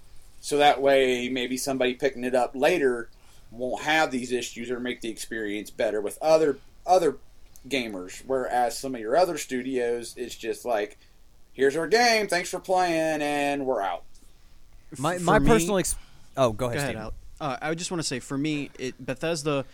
[0.47, 3.09] so that way maybe somebody picking it up later
[3.51, 7.17] won't have these issues or make the experience better with other other
[7.69, 10.99] gamers whereas some of your other studios it's just like
[11.53, 14.05] here's our game thanks for playing and we're out
[14.99, 15.97] my for my me- personal ex-
[16.37, 19.65] oh go Go ahead, ahead, Uh, I just want to say, for me, it, Bethesda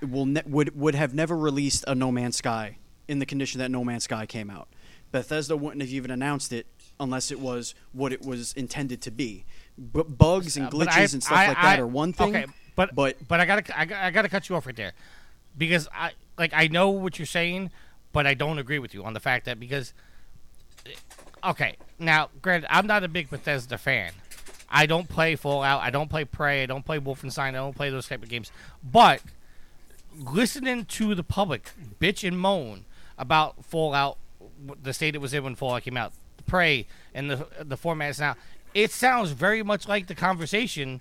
[0.00, 3.70] will ne- would would have never released a No Man's Sky in the condition that
[3.70, 4.68] No Man's Sky came out.
[5.12, 6.66] Bethesda wouldn't have even announced it
[6.98, 9.44] unless it was what it was intended to be.
[9.76, 12.34] B- bugs and Uh, glitches I- and stuff I- like that are one thing.
[12.36, 14.92] Okay, but but but I gotta I, gotta- I gotta cut you off right there
[15.58, 17.70] because I like I know what you're saying,
[18.12, 19.92] but I don't agree with you on the fact that because
[21.42, 24.12] okay now granted I'm not a big Bethesda fan.
[24.70, 25.82] I don't play Fallout.
[25.82, 26.62] I don't play Prey.
[26.64, 27.48] I don't play Wolfenstein.
[27.48, 28.50] I don't play those type of games.
[28.82, 29.22] But
[30.18, 32.84] listening to the public bitch and moan
[33.16, 34.18] about Fallout,
[34.82, 36.12] the state it was in when Fallout came out,
[36.46, 38.34] Prey, and the the format is now,
[38.74, 41.00] it sounds very much like the conversation,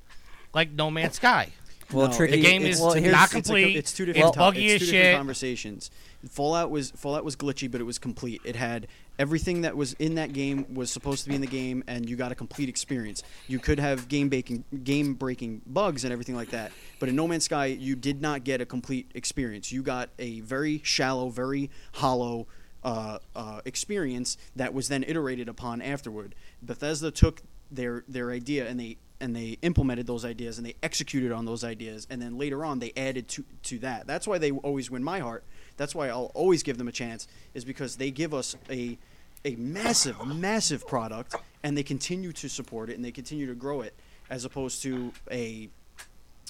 [0.53, 1.49] like No Man's Sky.
[1.91, 2.37] Well, No, tricky.
[2.37, 3.75] The game it's- is well, to here's- not it's a complete.
[3.75, 4.35] It's two It's different.
[4.35, 5.15] buggy it's as two shit.
[5.15, 5.91] conversations.
[6.29, 8.41] Fallout was Fallout was glitchy, but it was complete.
[8.45, 8.87] It had
[9.19, 12.15] everything that was in that game was supposed to be in the game, and you
[12.15, 13.21] got a complete experience.
[13.47, 17.27] You could have game breaking game breaking bugs and everything like that, but in No
[17.27, 19.71] Man's Sky, you did not get a complete experience.
[19.71, 22.47] You got a very shallow, very hollow.
[22.85, 26.35] Uh, uh, experience that was then iterated upon afterward.
[26.61, 27.41] Bethesda took
[27.75, 31.63] their their idea and they and they implemented those ideas and they executed on those
[31.63, 34.07] ideas and then later on they added to to that.
[34.07, 35.43] That's why they always win my heart.
[35.77, 38.97] That's why I'll always give them a chance is because they give us a
[39.45, 43.81] a massive massive product and they continue to support it and they continue to grow
[43.81, 43.93] it
[44.29, 45.69] as opposed to a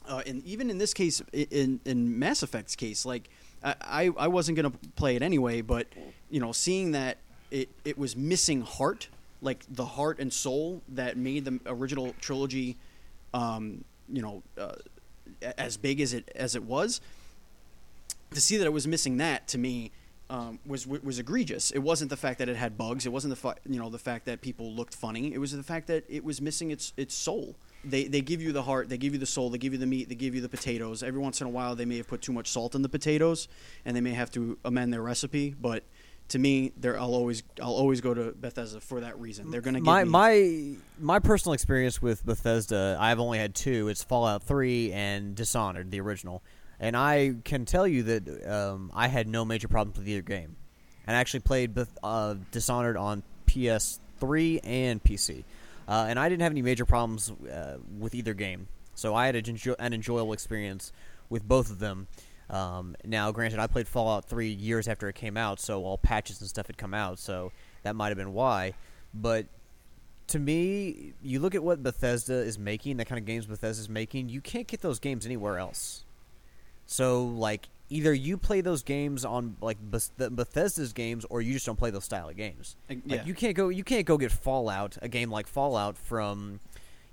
[0.08, 3.30] uh, and even in this case, in in Mass Effect's case, like
[3.64, 5.88] I I wasn't gonna play it anyway, but
[6.30, 7.18] you know, seeing that
[7.52, 9.08] it it was missing heart,
[9.44, 12.78] like the heart and soul that made the original trilogy,
[13.34, 14.74] um, you know, uh,
[15.58, 17.02] as big as it as it was.
[18.32, 19.92] To see that it was missing that to me
[20.30, 21.72] um, was was egregious.
[21.72, 23.06] It wasn't the fact that it had bugs.
[23.06, 25.34] It wasn't the you know the fact that people looked funny.
[25.34, 27.56] It was the fact that it was missing its its soul.
[27.86, 28.90] They they give you the heart.
[28.90, 29.50] They give you the soul.
[29.50, 30.10] They give you the meat.
[30.10, 31.04] They give you the potatoes.
[31.04, 33.48] Every once in a while, they may have put too much salt in the potatoes,
[33.86, 35.54] and they may have to amend their recipe.
[35.60, 35.84] But
[36.30, 39.52] to me, there I'll always I'll always go to Bethesda for that reason.
[39.52, 43.88] They're gonna give my me, my my personal experience with Bethesda, I've only had two.
[43.90, 46.42] It's Fallout Three and Dishonored, the original,
[46.80, 50.56] and I can tell you that um, I had no major problems with either game,
[51.06, 55.44] and I actually played uh, Dishonored on PS3 and PC,
[55.88, 58.68] uh, and I didn't have any major problems uh, with either game.
[58.96, 60.92] So I had an, enjoy- an enjoyable experience
[61.30, 62.08] with both of them.
[62.50, 66.42] Um, now, granted, I played Fallout 3 years after it came out, so all patches
[66.42, 67.52] and stuff had come out, so
[67.84, 68.74] that might have been why.
[69.14, 69.48] But
[70.28, 73.90] to me, you look at what Bethesda is making, the kind of games Bethesda is
[73.90, 76.06] making, you can't get those games anywhere else.
[76.86, 81.66] So, like, either you play those games on like Beth- Bethesda's games, or you just
[81.66, 82.76] don't play those style of games.
[82.90, 83.26] Like, yeah.
[83.26, 86.60] you can't go, you can't go get Fallout, a game like Fallout from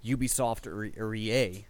[0.05, 1.67] Ubisoft or, or EA.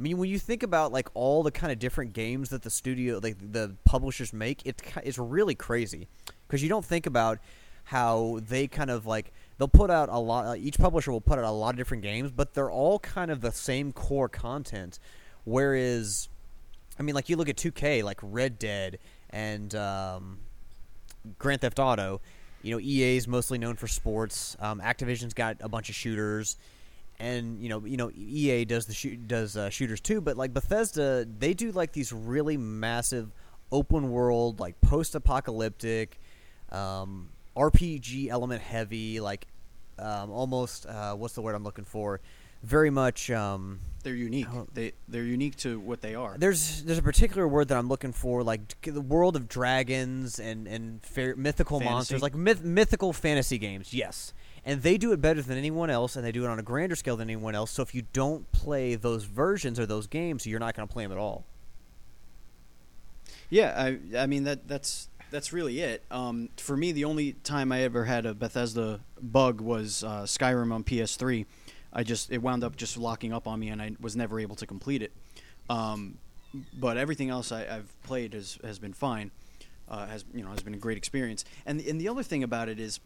[0.00, 2.70] I mean, when you think about like all the kind of different games that the
[2.70, 6.08] studio, like the publishers make, it's it's really crazy
[6.46, 7.38] because you don't think about
[7.84, 10.56] how they kind of like they'll put out a lot.
[10.56, 13.42] Each publisher will put out a lot of different games, but they're all kind of
[13.42, 14.98] the same core content.
[15.44, 16.30] Whereas,
[16.98, 20.38] I mean, like you look at 2K, like Red Dead and um,
[21.38, 22.22] Grand Theft Auto.
[22.62, 24.56] You know, EA is mostly known for sports.
[24.60, 26.56] Um, Activision's got a bunch of shooters,
[27.20, 30.20] and you know, you know, EA does the shoot does uh, shooters too.
[30.20, 33.30] But like Bethesda, they do like these really massive,
[33.70, 36.18] open world, like post-apocalyptic,
[36.72, 39.46] um, RPG element heavy, like
[39.98, 42.20] um, almost uh, what's the word I'm looking for?
[42.62, 43.30] Very much.
[43.30, 44.46] Um, They're unique.
[44.74, 46.36] They they're unique to what they are.
[46.38, 50.66] there's there's a particular word that I'm looking for, like the world of dragons and
[50.66, 51.94] and fair, mythical Fantasy?
[51.94, 53.94] monsters, like myth, mythical fantasy games.
[53.94, 56.62] Yes, and they do it better than anyone else, and they do it on a
[56.62, 57.70] grander scale than anyone else.
[57.70, 61.04] So if you don't play those versions or those games, you're not going to play
[61.04, 61.44] them at all.
[63.48, 66.04] Yeah, I I mean that that's that's really it.
[66.10, 70.72] Um, for me, the only time I ever had a Bethesda bug was uh, Skyrim
[70.72, 71.46] on PS3.
[71.92, 74.56] I just it wound up just locking up on me, and I was never able
[74.56, 75.12] to complete it.
[75.68, 76.18] Um,
[76.74, 79.30] but everything else I, I've played has has been fine.
[79.88, 81.44] Uh, has you know has been a great experience.
[81.66, 83.00] And and the other thing about it is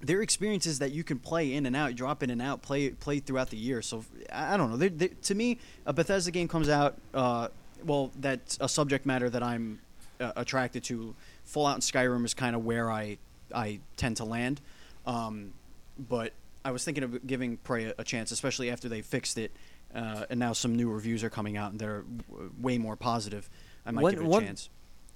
[0.00, 3.18] they're experiences that you can play in and out, drop in and out, play play
[3.20, 3.80] throughout the year.
[3.82, 4.76] So I don't know.
[4.76, 6.96] They're, they to me, a Bethesda game comes out.
[7.14, 7.48] Uh,
[7.84, 9.80] well, that's a subject matter that I'm
[10.20, 11.14] uh, attracted to.
[11.44, 13.18] Fallout and Skyrim is kind of where I
[13.54, 14.60] I tend to land.
[15.06, 15.52] Um,
[15.98, 16.32] but
[16.64, 19.52] I was thinking of giving Prey a, a chance, especially after they fixed it,
[19.94, 23.48] uh, and now some new reviews are coming out and they're w- way more positive.
[23.86, 24.68] I might One- give it a one- chance.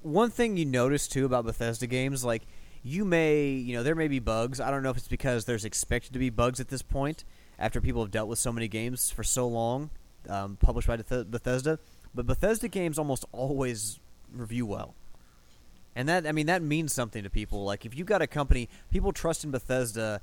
[0.02, 2.42] One thing you notice too about Bethesda games, like
[2.82, 4.60] you may, you know, there may be bugs.
[4.60, 7.24] I don't know if it's because there's expected to be bugs at this point
[7.58, 9.90] after people have dealt with so many games for so long,
[10.28, 11.78] um, published by Beth- Bethesda.
[12.14, 14.00] But Bethesda games almost always
[14.32, 14.94] review well,
[15.94, 17.64] and that I mean that means something to people.
[17.64, 20.20] Like if you've got a company, people trust in Bethesda,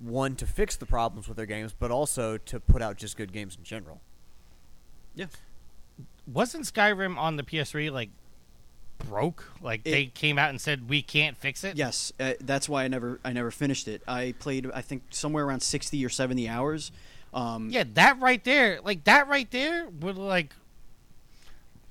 [0.00, 3.32] one to fix the problems with their games, but also to put out just good
[3.32, 4.00] games in general.
[5.14, 5.26] Yeah.
[6.26, 8.10] Wasn't Skyrim on the PS3 like
[9.08, 9.50] broke?
[9.62, 11.76] Like It- they came out and said we can't fix it.
[11.76, 14.02] Yes, uh, that's why I never I never finished it.
[14.06, 16.92] I played I think somewhere around sixty or seventy hours.
[17.32, 20.54] Um, Yeah, that right there, like that right there would like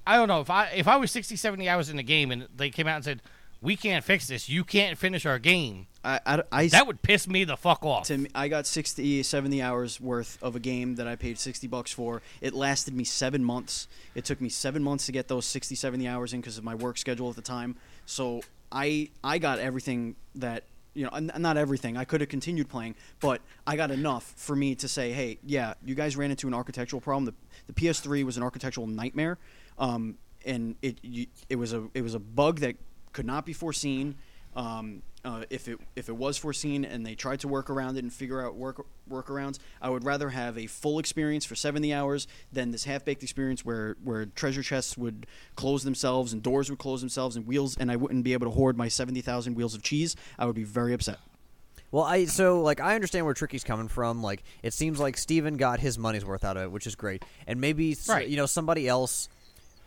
[0.08, 2.48] I don't know, if I if I was 60 70 hours in the game and
[2.56, 3.22] they came out and said
[3.62, 4.48] we can't fix this.
[4.50, 5.88] You can't finish our game.
[6.04, 8.08] I, I, I- That would piss me the fuck off.
[8.08, 11.68] to me, I got 60, 70 hours worth of a game that I paid 60
[11.68, 12.22] bucks for.
[12.40, 13.88] It lasted me seven months.
[14.16, 16.76] It took me seven months to get those 60, 70 hours in because of my
[16.76, 17.76] work schedule at the time.
[18.06, 18.42] So
[18.72, 21.98] I I got everything that, you know, not everything.
[21.98, 25.74] I could have continued playing, but I got enough for me to say, hey, yeah,
[25.84, 27.26] you guys ran into an architectural problem.
[27.26, 27.34] The,
[27.72, 29.38] the PS3 was an architectural nightmare.
[29.78, 32.76] Um, and it you, it was a it was a bug that
[33.14, 34.16] could not be foreseen.
[34.56, 38.04] Um, uh, if it if it was foreseen and they tried to work around it
[38.04, 42.26] and figure out work workarounds, I would rather have a full experience for 70 hours
[42.54, 46.80] than this half baked experience where where treasure chests would close themselves and doors would
[46.80, 49.82] close themselves and wheels and I wouldn't be able to hoard my 70,000 wheels of
[49.84, 50.16] cheese.
[50.38, 51.20] I would be very upset.
[51.92, 54.24] Well, I so like I understand where Tricky's coming from.
[54.24, 57.26] Like it seems like Steven got his money's worth out of it, which is great.
[57.46, 58.28] And maybe s- Right.
[58.28, 59.28] you know somebody else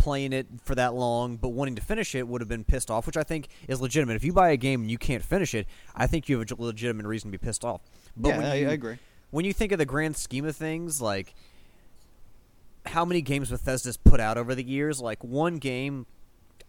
[0.03, 3.07] playing it for that long but wanting to finish it would have been pissed off,
[3.07, 4.17] which I think is legitimate.
[4.17, 6.55] If you buy a game and you can't finish it, I think you have a
[6.63, 7.81] legitimate reason to be pissed off.
[8.17, 8.99] But Yeah, when I- you- I agree.
[9.31, 11.35] When you think of the grand scheme of things, like
[12.87, 16.07] how many games Bethesda's put out over the years, like one game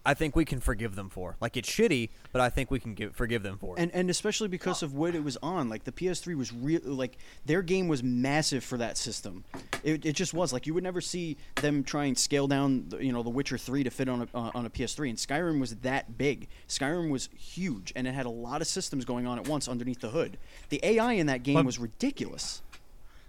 [0.06, 1.36] I think we can forgive them for.
[1.40, 3.80] Like it's shitty, but I think we can give, forgive them for it.
[3.80, 5.68] And and especially because of what it was on.
[5.70, 6.80] Like the PS3 was real.
[6.84, 9.44] Like their game was massive for that system.
[9.82, 10.52] It, it just was.
[10.52, 12.84] Like you would never see them try and scale down.
[12.90, 15.08] the- You know, The Witcher 3 to fit on a uh, on a PS3.
[15.08, 16.48] And Skyrim was that big.
[16.68, 20.00] Skyrim was huge, and it had a lot of systems going on at once underneath
[20.00, 20.36] the hood.
[20.68, 22.60] The AI in that game But- was ridiculous.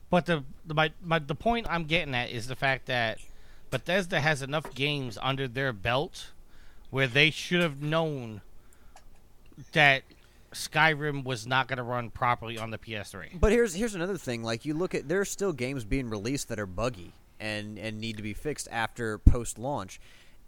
[0.09, 3.17] But the, the my, my the point I'm getting at is the fact that
[3.71, 6.31] Bethesda has enough games under their belt
[6.95, 8.39] where they should have known
[9.73, 10.03] that
[10.53, 13.37] Skyrim was not going to run properly on the PS3.
[13.37, 14.43] But here's here's another thing.
[14.43, 18.15] Like you look at there's still games being released that are buggy and and need
[18.15, 19.99] to be fixed after post launch.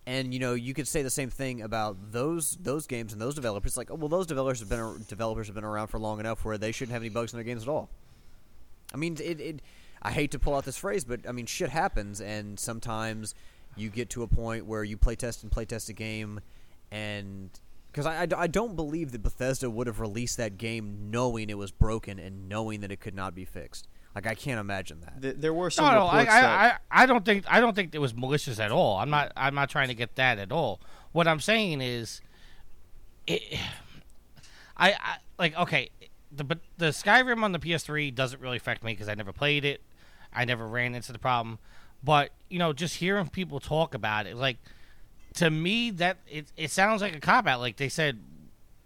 [0.06, 3.36] And you know you could say the same thing about those those games and those
[3.36, 3.76] developers.
[3.76, 6.58] Like, oh, well, those developers have been developers have been around for long enough where
[6.58, 7.90] they shouldn't have any bugs in their games at all.
[8.94, 9.62] I mean, it, it.
[10.02, 13.36] I hate to pull out this phrase, but I mean, shit happens, and sometimes
[13.78, 16.40] you get to a point where you play test and play test a game,
[16.92, 17.50] and
[17.92, 21.58] because I, I, I don't believe that Bethesda would have released that game knowing it
[21.58, 23.88] was broken and knowing that it could not be fixed.
[24.14, 25.22] Like I can't imagine that.
[25.22, 27.60] Th- there were some No, no, I, reports that I, I, I don't think I
[27.60, 28.98] don't think it was malicious at all.
[28.98, 30.82] I'm not I'm not trying to get that at all.
[31.12, 32.22] What I'm saying is,
[33.28, 33.42] it,
[34.78, 35.90] I, I like okay,
[36.32, 39.66] the but the Skyrim on the PS3 doesn't really affect me because I never played
[39.66, 39.82] it.
[40.34, 41.60] I never ran into the problem,
[42.04, 44.58] but you know, just hearing people talk about it, like
[45.36, 47.60] to me that it it sounds like a cop out.
[47.60, 48.20] Like they said,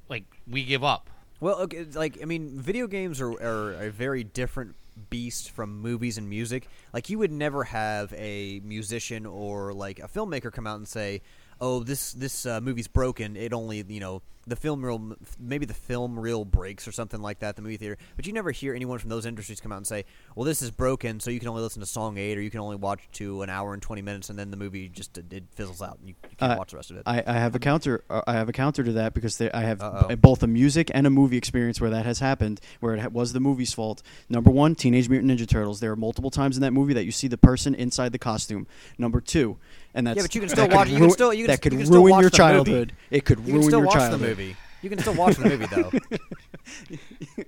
[0.10, 1.10] like we give up.
[1.40, 4.76] Well, okay, like I mean, video games are, are a very different
[5.10, 6.68] beast from movies and music.
[6.94, 11.22] Like you would never have a musician or like a filmmaker come out and say,
[11.60, 13.36] oh, this this uh, movie's broken.
[13.36, 17.40] It only you know the film reel, maybe the film reel breaks or something like
[17.40, 17.56] that.
[17.56, 20.06] The movie theater, but you never hear anyone from those industries come out and say,
[20.36, 22.60] well, this is broken, so you can only listen to song eight, or you can
[22.60, 25.44] only watch to an hour and twenty minutes, and then the movie just it, it
[25.56, 27.04] fizzles out, and you, you can't Uh, watch the rest of it.
[27.08, 28.04] I, I have a counter.
[28.10, 29.80] Uh, I have a counter to that because there, I have
[30.10, 33.08] b- both a music and a movie experience where that has happened, where it ha-
[33.10, 34.04] was the movie's fault.
[34.30, 35.80] Number one, Teenage Mutant Ninja Turtles.
[35.80, 38.68] There are multiple times in that movie that you see the person inside the costume.
[38.98, 39.58] Number two,
[39.94, 41.74] and that's Yeah, but you can still watch- you can still- you can- that could
[41.74, 42.38] you can ruin your the movie.
[42.38, 42.94] childhood.
[43.10, 44.20] It could you ruin can still your watch childhood.
[44.42, 44.58] The movie.
[44.82, 45.92] You can still watch the movie though.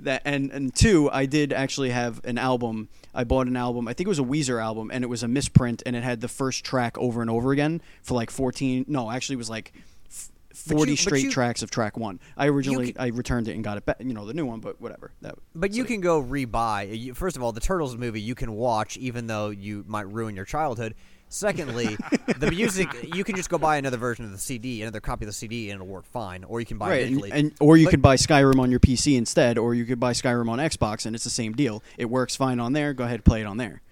[0.00, 2.88] that and and two, I did actually have an album.
[3.14, 3.88] I bought an album.
[3.88, 6.20] I think it was a Weezer album, and it was a misprint, and it had
[6.20, 8.84] the first track over and over again for like fourteen.
[8.88, 9.72] No, actually, it was like
[10.10, 10.30] f-
[10.68, 12.20] But forty you- but straight you- tracks of track one.
[12.36, 13.96] I originally can- I returned it and got it back.
[14.00, 15.12] You know, the new one, but whatever.
[15.22, 16.98] That But you can go rebuy.
[16.98, 20.36] You- First of all, the Turtles movie you can watch, even though you might ruin
[20.36, 20.94] your childhood.
[21.28, 21.96] Secondly,
[22.38, 25.26] the music you can just go buy another version of the CD, another copy of
[25.26, 26.44] the CD, and it'll work fine.
[26.44, 27.30] Or you can buy right, it digitally.
[27.32, 30.12] and or you But- could buy Skyrim on your PC instead, or you could buy
[30.12, 31.82] Skyrim on Xbox, and it's the same deal.
[31.98, 32.94] It works fine on there.
[32.94, 33.82] Go ahead, and play it on there.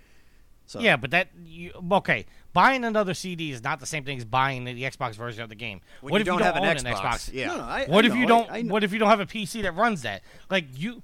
[0.67, 2.25] So Yeah, but that you, okay.
[2.53, 5.49] Buying another CD is not the same thing as buying the, the Xbox version of
[5.49, 5.81] the game.
[6.01, 7.33] When what you if don't you don't have an own Xbox, Xbox?
[7.35, 7.49] yeah.
[7.49, 8.51] No, no, I- what I if you don't?
[8.51, 10.23] I- I what if you don't have a PC that runs that?
[10.49, 11.03] Like you,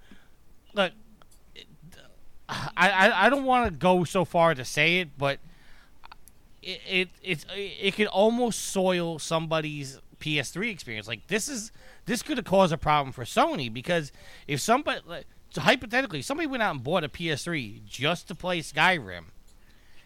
[0.74, 0.93] look,
[2.49, 5.41] I I, I don't want to go so far to say it, but
[6.62, 11.08] it it it's, it could almost soil somebody's PS3 experience.
[11.08, 11.72] Like this is
[12.06, 14.12] this could have caused a problem for Sony because
[14.46, 18.61] if somebody like, so hypothetically somebody went out and bought a PS3 just to play
[18.61, 19.24] Skyrim,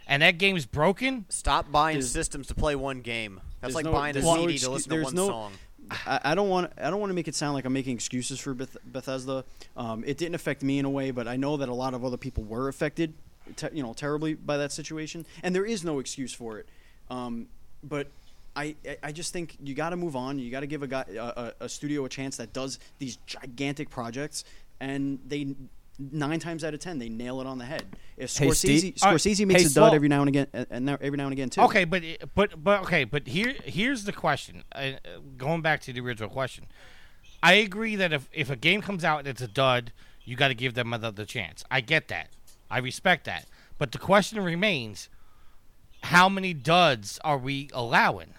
[0.06, 1.24] and that game's broken.
[1.28, 3.40] Stop buying There's- systems to play one game.
[3.60, 5.52] That's like no- buying a there's no CD to listen to one no- song.
[6.06, 8.40] I, I don't want I don't want to make it sound like I'm making excuses
[8.40, 9.44] for Beth- Bethesda.
[9.76, 12.04] Um, it didn't affect me in a way, but I know that a lot of
[12.04, 13.12] other people were affected,
[13.56, 16.68] te- you know, terribly by that situation, and there is no excuse for it.
[17.10, 17.46] Um,
[17.82, 18.08] but
[18.56, 20.38] I I- just think you got to move on.
[20.38, 23.90] You got to give a guy a, a, studio a chance that does these gigantic
[23.90, 24.44] projects,
[24.80, 25.54] and they.
[26.10, 27.84] Nine times out of ten, they nail it on the head.
[28.16, 29.14] If Hey, Scorsese, right.
[29.14, 31.50] Scorsese makes Hey, a dud every now and again, and and every now and again
[31.50, 31.60] too.
[31.60, 32.02] Okay, but
[32.34, 34.64] but but okay, but here here's the question.
[34.74, 34.96] Uh, uh,
[35.36, 36.64] going back to the original question,
[37.44, 39.92] I agree that if if a game comes out and it's a dud,
[40.24, 41.62] you got to give them another chance.
[41.70, 42.26] I get that.
[42.70, 43.46] I respect that.
[43.78, 45.08] But the question remains:
[46.02, 48.34] How many duds are we allowing?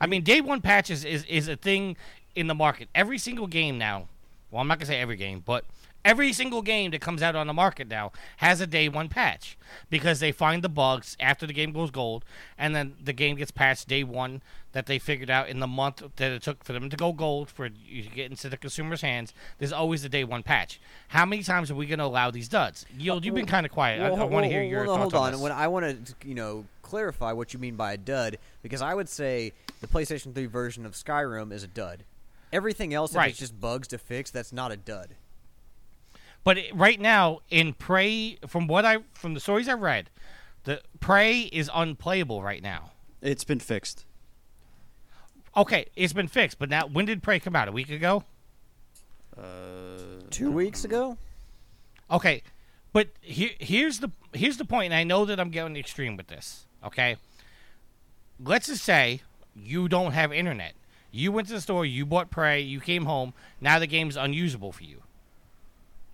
[0.00, 1.96] I mean, day one patches is is a thing
[2.34, 2.88] in the market.
[2.94, 4.08] Every single game now.
[4.50, 5.64] Well, I'm not gonna say every game, but
[6.06, 9.58] every single game that comes out on the market now has a day one patch
[9.90, 12.24] because they find the bugs after the game goes gold,
[12.56, 14.40] and then the game gets patched day one
[14.72, 17.50] that they figured out in the month that it took for them to go gold
[17.50, 19.34] for you to get into the consumer's hands.
[19.58, 20.80] There's always a day one patch.
[21.08, 22.86] How many times are we going to allow these duds?
[22.96, 24.00] Yield, you've been kind of quiet.
[24.00, 25.40] I, I want to well, hear well, your well, thoughts hold on on.
[25.40, 28.94] When I want to, you know, clarify what you mean by a dud, because I
[28.94, 32.04] would say the PlayStation 3 version of Skyrim is a dud.
[32.52, 33.30] Everything else, if Right.
[33.30, 35.16] it's just bugs to fix, that's not a dud.
[36.46, 40.10] But it- right now, in Prey, from what I from the stories I've read,
[40.62, 42.92] the Prey is unplayable right now.
[43.20, 44.04] It's been fixed.
[45.56, 47.66] Okay, it's been fixed, but now when did Prey come out?
[47.66, 48.22] A week ago?
[49.36, 49.42] Uh,
[50.30, 51.18] Two weeks ago,
[52.08, 52.44] Okay,
[52.92, 56.28] but here, here's the here's the point, and I know that I'm getting extreme with
[56.28, 56.66] this.
[56.84, 57.16] Okay,
[58.38, 59.22] let's just say
[59.52, 60.74] you don't have internet.
[61.10, 63.34] You went to the store, you bought Prey, you came home.
[63.60, 65.02] Now the game's unusable for you.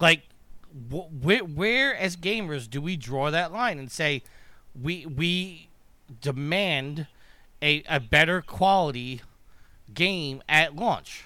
[0.03, 0.25] Like,
[0.91, 4.23] wh- where, where as gamers do we draw that line and say
[4.81, 5.69] we we
[6.21, 7.07] demand
[7.63, 9.23] a a better quality
[9.95, 11.25] game at launch?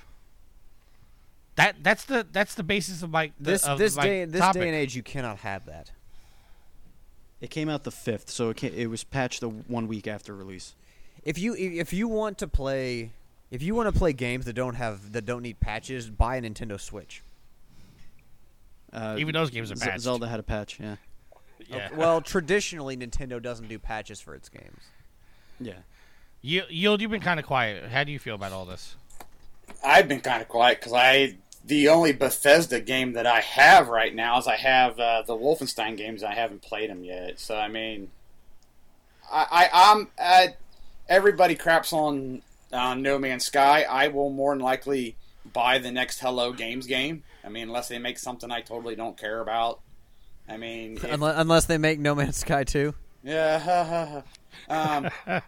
[1.57, 4.43] That that's the that's the basis of my the- this of this my day this
[4.43, 4.61] topic.
[4.61, 5.91] day and age, you cannot have that.
[7.41, 10.35] It came out the fifth, so it, ca it was patched the one week after
[10.35, 10.75] release.
[11.25, 13.11] If you if you want to play
[13.51, 16.43] if you want to play games that don't have that don't need patches, buy a
[16.43, 17.23] Nintendo Switch.
[18.97, 20.01] Uh, Even those games are patched.
[20.01, 20.97] Zelda had a patch, yeah,
[21.69, 21.91] Yeah.
[21.95, 24.81] Well, traditionally Nintendo doesn't do patches for its games.
[25.61, 25.75] yeah.
[26.41, 27.91] You, Yield, you've been kind of quiet.
[27.91, 28.95] How do you feel about all this?
[29.85, 34.15] I've been kind of quiet because I the only Bethesda game that I have right
[34.15, 36.23] now is I have uh, the Wolfenstein games.
[36.23, 38.11] I haven't played them yet, so I mean,
[39.31, 40.47] I, I I'm uh,
[41.09, 42.43] everybody craps on
[42.73, 43.83] uh, No Man's Sky.
[43.83, 45.17] I will more than likely
[45.53, 47.25] buy the next Hello Games game.
[47.47, 49.81] I mean, unless they make something I totally don't care about.
[50.49, 52.93] I mean, if- Unless, they make No Man's Sky 2.
[53.23, 54.23] yeah,
[54.69, 55.09] um,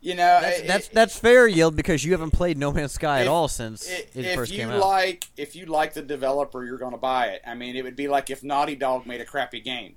[0.00, 3.22] you know, That's, it- that's that's fair, Yield, because you haven't played No Man's Sky
[3.22, 4.80] at all since it if first you came out.
[4.80, 7.96] like if you like the developer you're going to buy it i mean it would
[7.96, 9.96] be like if naughty dog made a crappy game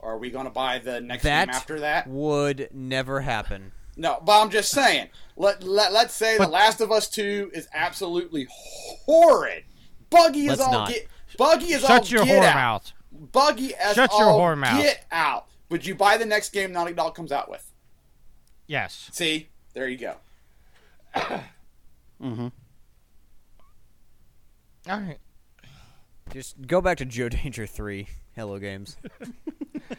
[0.00, 2.06] Or are we going to buy the next That game after that?
[2.06, 3.72] would never happen.
[3.96, 5.08] No, but I'm just saying.
[5.36, 8.46] Let let let's say The Last of Us Two is absolutely
[9.06, 9.64] horrid.
[10.10, 10.88] Buggy is Let's all not.
[10.88, 11.06] get.
[11.36, 12.54] Buggy is all Shut your get whore out.
[12.54, 12.92] mouth.
[13.32, 14.82] Buggy as Shut your all whore mouth.
[14.82, 15.46] get out.
[15.70, 17.64] Would you buy the next game Naughty Dog comes out with?
[18.66, 19.08] Yes.
[19.12, 20.14] See, there you go.
[22.20, 22.48] Mm-hmm.
[24.90, 25.18] All right.
[26.32, 28.08] Just go back to Joe Danger 3.
[28.34, 28.96] Hello, games.
[29.20, 29.94] All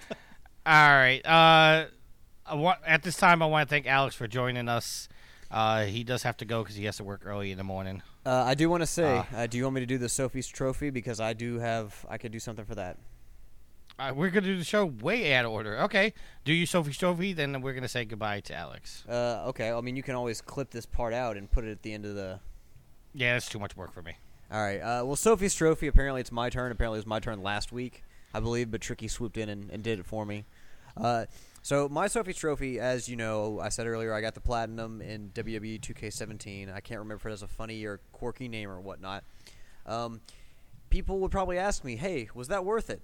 [0.65, 1.21] right.
[1.25, 1.85] Uh,
[2.45, 5.07] I want, at this time, I want to thank Alex for joining us.
[5.51, 8.03] Uh, he does have to go because he has to work early in the morning.
[8.25, 9.23] Uh, I do want to say, Uh.
[9.35, 10.89] uh, do you want me to do the Sophie's Trophy?
[10.91, 12.97] Because I do have, I could do something for that.
[13.97, 15.77] Uh, we're gonna do the show way out of order.
[15.81, 16.13] Okay.
[16.45, 17.33] Do you Sophie's Trophy?
[17.33, 19.03] Then we're gonna say goodbye to Alex.
[19.09, 21.81] Uh, okay, I mean, you can always clip this part out and put it at
[21.81, 22.39] the end of the.
[23.13, 24.13] Yeah, that's too much work for me.
[24.51, 24.79] All right.
[24.79, 25.87] Uh, well, Sophie's Trophy.
[25.87, 26.71] Apparently, it's my turn.
[26.71, 28.71] Apparently, it was my turn last week, I believe.
[28.71, 30.45] But Tricky swooped in and, and did it for me.
[31.61, 35.29] So my Sophie's Trophy, as you know, I said earlier, I got the platinum in
[35.31, 36.73] WWE 2K17.
[36.73, 39.23] I can't remember if it has a funny or quirky name or whatnot.
[39.85, 40.21] Um,
[40.89, 43.01] people would probably ask me, "Hey, was that worth it?"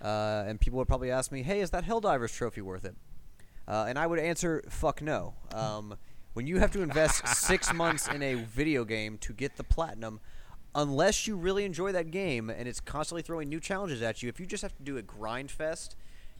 [0.00, 2.94] Uh, and people would probably ask me, "Hey, is that Helldivers Trophy worth it?"
[3.66, 5.96] Uh, and I would answer, "Fuck no." Um,
[6.34, 10.20] when you have to invest six months in a video game to get the platinum,
[10.74, 14.38] unless you really enjoy that game and it's constantly throwing new challenges at you, if
[14.38, 15.96] you just have to do a grind fest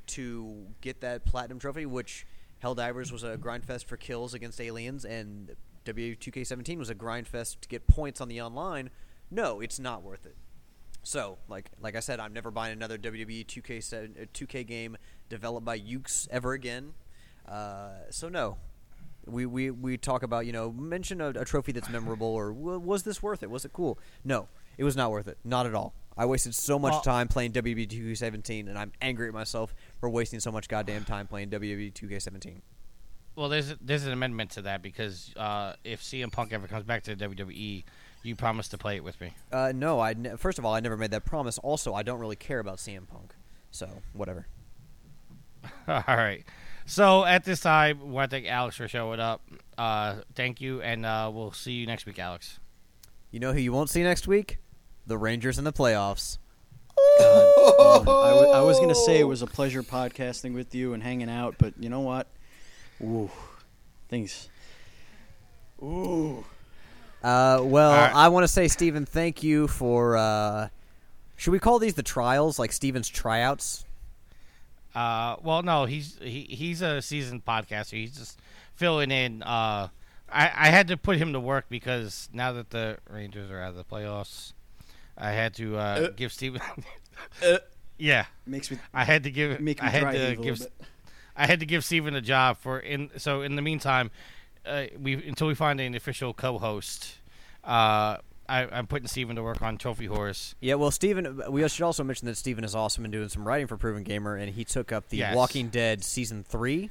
[0.09, 2.27] to get that platinum trophy, which
[2.63, 5.55] Helldivers was a grind fest for kills against aliens, and
[5.85, 8.91] W2K17 was a grind fest to get points on the online.
[9.31, 10.37] No, it's not worth it.
[11.03, 14.97] So, like like I said, I'm never buying another WWE 2K se- uh, 2K game
[15.29, 16.93] developed by Yuke's ever again.
[17.47, 18.59] Uh, so no,
[19.27, 22.79] we, we we talk about you know mention a, a trophy that's memorable or "W-
[22.79, 23.49] was this worth it?
[23.51, 23.99] Was it cool?
[24.25, 25.39] No, it was not worth it.
[25.45, 25.95] Not at all.
[26.17, 30.09] I wasted so much Well- time playing WWE 2K17, and I'm angry at myself for
[30.09, 32.61] wasting so much goddamn time playing WWE 2K17.
[33.37, 37.05] Well, there's there's an amendment to that because uh, if CM Punk ever comes back
[37.05, 37.85] to the WWE,
[38.25, 39.33] you promise to play it with me.
[39.53, 41.57] Uh, no, I ne- first of all I never made that promise.
[41.59, 43.35] Also, I don't really care about CM Punk,
[43.71, 44.49] so whatever.
[45.89, 46.45] All right.
[46.85, 49.43] So at this time, we want to thank Alex for showing up.
[49.77, 52.59] Uh, thank you, and uh, we'll see you next week, Alex.
[53.31, 54.59] You know who you won't see next week?
[55.07, 56.39] The Rangers in the playoffs.
[57.21, 61.31] I wa- I was gonna say it was a pleasure podcasting with you and hanging
[61.31, 62.27] out, but you know what?
[63.03, 63.31] Ooh,
[64.09, 64.49] things.
[65.83, 66.45] Ooh.
[67.23, 68.15] Uh, well, All right.
[68.15, 70.17] I want to say, Steven, thank you for.
[70.17, 70.69] Uh,
[71.37, 73.85] should we call these the trials, like Steven's tryouts?
[74.95, 77.93] Uh, well, no, he's he, he's a seasoned podcaster.
[77.93, 78.39] He's just
[78.75, 79.43] filling in.
[79.43, 79.89] Uh,
[80.33, 83.71] I I had to put him to work because now that the Rangers are out
[83.71, 84.53] of the playoffs,
[85.19, 86.09] I had to uh, Uh.
[86.17, 86.61] give Steven.
[87.45, 87.59] Uh.
[87.99, 89.59] yeah, Makes me I had to give.
[89.61, 90.65] make me I had to a give.
[91.37, 93.11] I had to give Steven a job for in.
[93.17, 94.11] So in the meantime,
[94.65, 97.17] uh, we until we find an official co-host,
[97.65, 100.55] uh, I, I'm putting Steven to work on Trophy Horse.
[100.61, 103.67] Yeah, well, Steven, we should also mention that Steven is awesome and doing some writing
[103.67, 105.35] for Proven Gamer, and he took up the Yes.
[105.37, 106.91] Walking Dead season three.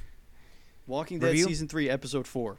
[0.86, 1.46] Walking Dead Review?
[1.46, 2.58] season three, episode four.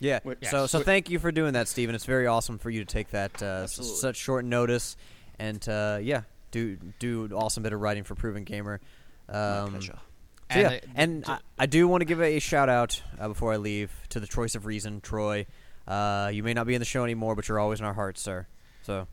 [0.00, 0.20] Yeah.
[0.24, 0.70] Wait, So, yes.
[0.70, 1.94] so thank you for doing that, Steven.
[1.94, 4.96] It's very awesome for you to take that uh, s- such short notice,
[5.38, 8.80] and uh, yeah, do do an awesome bit of writing for Proven Gamer.
[9.28, 9.98] Um, pleasure.
[10.52, 13.52] So yeah, it- and I, I do want to give a shout out uh, before
[13.52, 15.46] I leave to the choice of reason, Troy.
[15.86, 18.20] Uh, you may not be in the show anymore, but you're always in our hearts,
[18.20, 18.46] sir.
[18.82, 19.06] So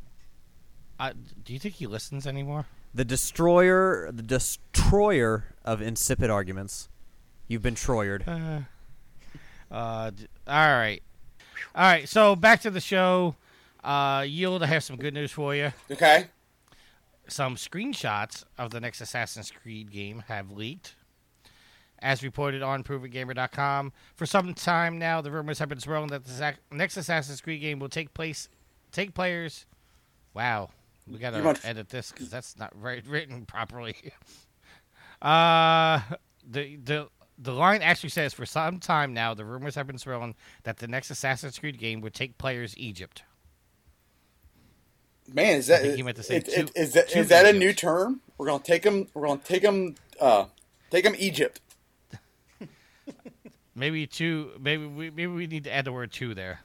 [1.00, 1.14] Uh,
[1.44, 2.66] do you think he listens anymore?
[2.94, 6.90] the destroyer, the destroyer of insipid arguments.
[7.48, 8.24] You've been troyered.
[9.72, 10.12] Uh,
[10.48, 11.02] all right,
[11.76, 12.08] all right.
[12.08, 13.36] So back to the show.
[13.84, 15.72] Uh, Yield, I have some good news for you.
[15.92, 16.26] Okay.
[17.28, 20.96] Some screenshots of the next Assassin's Creed game have leaked.
[22.00, 26.56] As reported on ProvenGamer.com, for some time now, the rumors have been swirling that the
[26.72, 28.50] next Assassin's Creed game will take place,
[28.92, 29.66] take players.
[30.34, 30.70] Wow,
[31.08, 33.96] we gotta want- edit this because that's not right, written properly.
[35.22, 36.02] uh,
[36.48, 37.08] the the
[37.38, 40.88] the line actually says, "For some time now, the rumors have been swirling that the
[40.88, 43.24] next Assassin's Creed game would take players Egypt."
[45.32, 47.54] Man, is that he meant to say it- two- it- is that is that a
[47.58, 48.22] new term?
[48.38, 49.08] We're gonna take them.
[49.14, 49.96] We're gonna take them.
[50.20, 50.46] Uh,
[50.90, 51.60] take them Egypt.
[53.76, 54.52] Maybe two.
[54.60, 56.62] Maybe we maybe we need to add the word two there.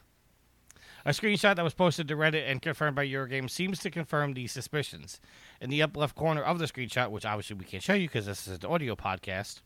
[1.05, 4.53] A screenshot that was posted to Reddit and confirmed by Eurogamer seems to confirm these
[4.53, 5.19] suspicions.
[5.59, 8.25] In the upper left corner of the screenshot, which obviously we can't show you because
[8.25, 9.59] this is an audio podcast,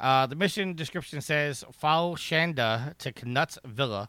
[0.00, 4.08] uh, the mission description says: Follow Shanda to Knut's villa.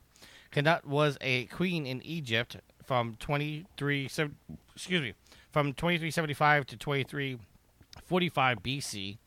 [0.54, 4.06] Knut was a queen in Egypt from twenty three.
[4.06, 5.14] Excuse me,
[5.52, 7.38] from twenty three seventy five to twenty three
[8.04, 9.18] forty five BC.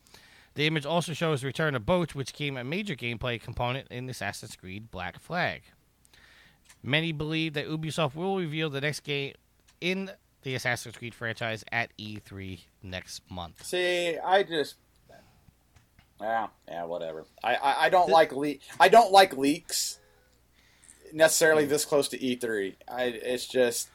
[0.55, 4.09] The image also shows the return of boats, which became a major gameplay component in
[4.09, 5.63] Assassin's Creed Black Flag.
[6.81, 9.33] Many believe that Ubisoft will reveal the next game
[9.81, 10.11] in
[10.43, 13.65] the Assassin's Creed franchise at E3 next month.
[13.65, 14.75] See, I just,
[16.21, 17.25] yeah, yeah, whatever.
[17.43, 19.99] I, I, I don't like le- I don't like leaks
[21.13, 22.75] necessarily this close to E3.
[22.87, 23.89] I, it's just,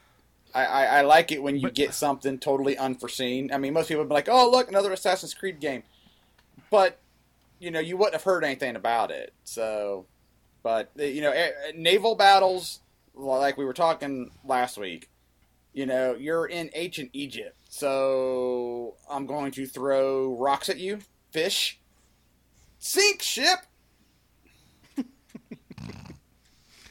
[0.55, 3.53] I, I, I like it when you But- get something totally unforeseen.
[3.53, 5.83] I mean, most people would be like, "Oh, look, another Assassin's Creed game,"
[6.71, 6.99] but
[7.59, 9.33] you know, you wouldn't have heard anything about it.
[9.45, 10.07] So,
[10.63, 12.81] but you know, eh, eh, naval battles,
[13.15, 15.09] like we were talking last week,
[15.73, 21.01] you know, you're in ancient Egypt, so I'm going to throw rocks at you,
[21.33, 21.80] fish,
[22.81, 23.61] sink ship.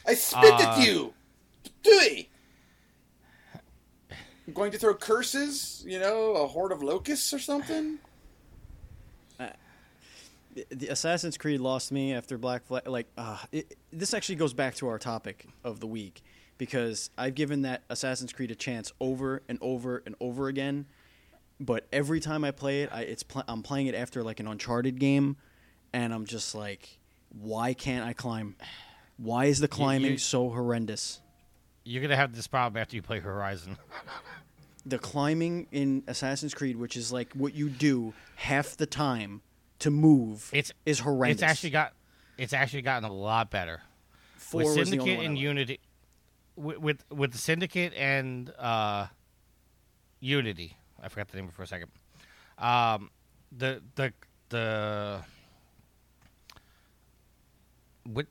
[0.06, 1.12] I spit Uh, at you,
[1.82, 2.30] Dewey.
[4.46, 7.98] I'm going to throw curses, you know, a horde of locusts or something.
[10.52, 12.88] The- the Assassin's Creed lost me after Black Flag.
[12.88, 16.22] Like, uh, it, this actually goes back to our topic of the week
[16.58, 20.86] because I've given that Assassin's Creed a chance over and over and over again.
[21.60, 24.48] But every time I play it, I, it's pl- I'm playing it after like an
[24.48, 25.36] Uncharted game,
[25.92, 26.98] and I'm just like,
[27.30, 28.56] why can't I climb?
[29.16, 31.20] Why is the climbing you- so horrendous?
[31.84, 33.76] You're gonna have this problem after you play Horizon.
[34.86, 39.42] The climbing in Assassin's Creed, which is like what you do half the time
[39.80, 41.42] to move, It's is horrendous.
[41.42, 41.92] It's actually got,
[42.38, 43.82] it's actually gotten a lot better.
[44.38, 45.38] Four with was the only Syndicate and.
[45.38, 45.80] Unity,
[46.56, 49.08] with, with with the Syndicate and uh,
[50.20, 50.78] Unity.
[51.02, 51.90] I forgot the name for a second.
[52.58, 53.10] Um,
[53.52, 54.14] the the
[54.48, 55.20] the
[58.04, 58.26] what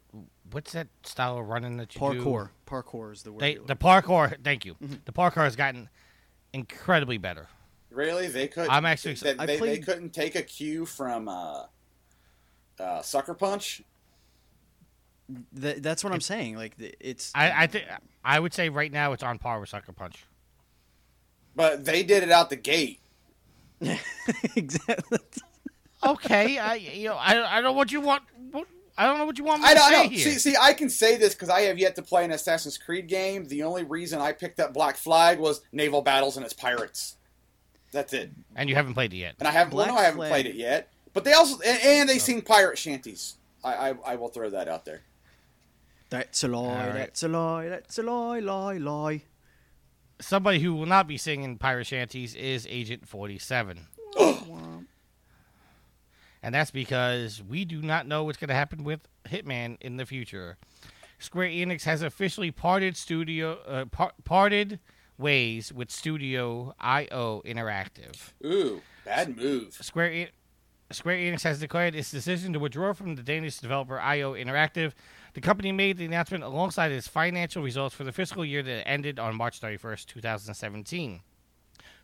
[0.52, 2.24] what's that style of running that you do?
[2.24, 2.50] Parkour.
[2.66, 3.42] Parkour is the word.
[3.42, 4.36] They, the parkour.
[4.44, 4.76] Thank you.
[5.06, 5.90] The parkour has gotten
[6.54, 7.48] incredibly better.
[7.92, 8.68] Really, they could.
[8.70, 11.64] I'm actually- They, I they, they played- couldn't take a cue from uh,
[12.80, 13.82] uh, Sucker Punch.
[15.60, 16.56] Th- that's what I'm saying.
[16.56, 17.32] Like it's.
[17.36, 17.86] I I think
[18.24, 20.26] I would say right now it's on par with Sucker Punch.
[21.56, 23.00] But they did it out the gate.
[24.56, 25.20] exactly.
[26.06, 28.24] Okay, I you know I I don't know what you want.
[28.52, 28.68] What,
[29.00, 30.10] I don't know what you want me I to don't say know.
[30.10, 30.20] here.
[30.26, 33.08] See, see, I can say this because I have yet to play an Assassin's Creed
[33.08, 33.46] game.
[33.46, 37.16] The only reason I picked up Black Flag was naval battles and its pirates.
[37.94, 38.30] That's it.
[38.58, 39.36] and you haven't played it yet.
[39.40, 39.74] And I haven't.
[39.74, 40.92] Well, no, I haven't Flag- played it yet.
[41.14, 42.20] But they also and, and they oh.
[42.20, 43.36] sing pirate shanties.
[43.64, 45.02] I, I I will throw that out there.
[46.10, 46.58] That's a lie.
[46.60, 46.94] All right.
[46.94, 47.70] That's a lie.
[47.70, 48.40] That's a lie.
[48.40, 48.78] Lie.
[48.78, 49.24] Lie.
[50.20, 53.88] Somebody who will not be singing pirate shanties is Agent Forty Seven,
[56.42, 60.06] and that's because we do not know what's going to happen with Hitman in the
[60.06, 60.58] future.
[61.20, 64.80] Square Enix has officially parted studio uh, par- parted
[65.18, 68.32] ways with Studio IO Interactive.
[68.46, 69.74] Ooh, bad move.
[69.74, 70.30] Square
[70.92, 74.94] Square Enix has declared its decision to withdraw from the Danish developer IO Interactive.
[75.36, 79.20] The company made the announcement alongside its financial results for the fiscal year that ended
[79.20, 81.22] on March 31st, 2017.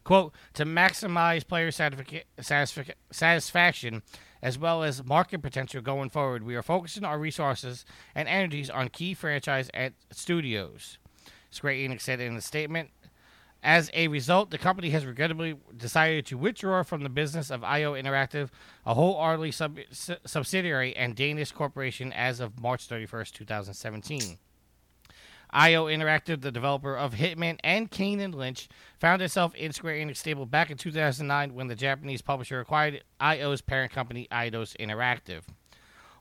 [0.06, 1.72] Quote, to maximize player
[3.12, 4.04] satisfaction
[4.42, 8.90] as well as market potential going forward, we are focusing our resources and energies on
[8.90, 9.72] key franchise
[10.12, 11.00] studios.
[11.50, 12.92] Square Enix said in a statement,
[13.64, 17.94] as a result, the company has regrettably decided to withdraw from the business of IO
[17.94, 18.50] Interactive,
[18.86, 24.38] a wholeheartedly sub- subsidiary and Danish corporation as of March 31st, 2017.
[25.56, 28.68] IO Interactive, the developer of Hitman and Kane and Lynch,
[29.00, 33.62] found itself in Square Enix stable back in 2009 when the Japanese publisher acquired IO's
[33.62, 35.44] parent company, Eidos Interactive.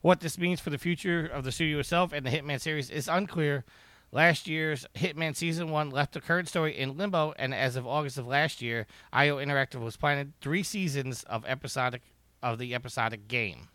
[0.02, 3.08] What this means for the future of the studio itself and the Hitman series is
[3.08, 3.64] unclear.
[4.12, 8.18] Last year's Hitman Season 1 left the current story in limbo, and as of August
[8.18, 12.02] of last year, IO Interactive was planning three seasons of episodic
[12.40, 13.66] of the episodic game.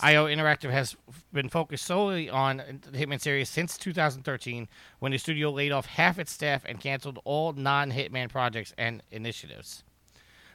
[0.00, 0.96] IO Interactive has
[1.32, 2.58] been focused solely on
[2.90, 4.68] the Hitman series since 2013,
[4.98, 9.84] when the studio laid off half its staff and canceled all non-Hitman projects and initiatives.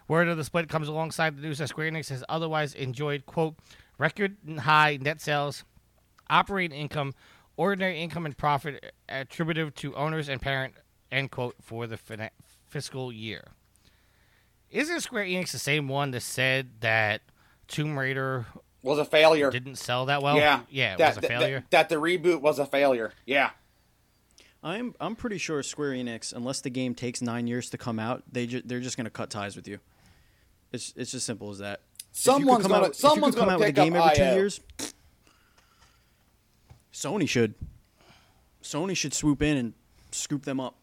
[0.08, 3.56] Word of the split comes alongside the news that Square Enix has otherwise enjoyed, quote,
[3.98, 5.64] record high net sales,
[6.30, 7.14] operating income,
[7.56, 10.74] ordinary income, and profit attributed to owners and parent,
[11.12, 12.32] end quote, for the fina-
[12.68, 13.50] fiscal year.
[14.72, 17.22] Isn't Square Enix the same one that said that
[17.68, 18.48] Tomb Raider
[18.84, 19.51] Was a failure.
[19.51, 20.38] didn't sell that well?
[20.38, 21.63] yeah, Yeah, it that, was a that- failure.
[21.71, 23.11] That, the reboot was a failure.
[23.25, 23.51] Yeah.
[24.63, 28.23] I'm I'm pretty sure Square Enix, unless the game takes nine years to come out,
[28.32, 29.80] they ju- they're just gonna cut ties with you.
[30.73, 31.80] It's it's as simple as that.
[31.80, 33.69] If you could Someone's come gonna out, if you could someone's come gonna out with
[33.69, 34.59] a game every two years.
[36.93, 37.53] Sony should.
[38.61, 39.73] Sony should swoop in and
[40.11, 40.75] scoop them up.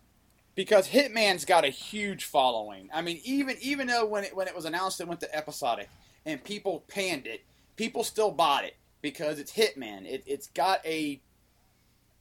[0.55, 2.89] because Hitman's got a huge following.
[2.95, 5.89] I mean, even even though when it when it was announced it went to episodic,
[6.25, 7.43] and people panned it,
[7.77, 10.05] people still bought it because it's Hitman.
[10.07, 11.21] It, it's got a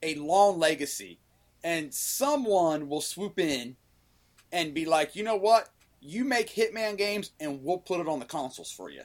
[0.03, 1.19] a long legacy,
[1.63, 3.75] and someone will swoop in
[4.51, 5.69] and be like, you know what?
[5.99, 9.01] You make Hitman games, and we'll put it on the consoles for you.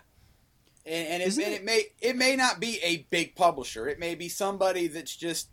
[0.85, 3.89] And, and, it, and it- it may it may not be a big publisher.
[3.89, 5.49] It may be somebody that's just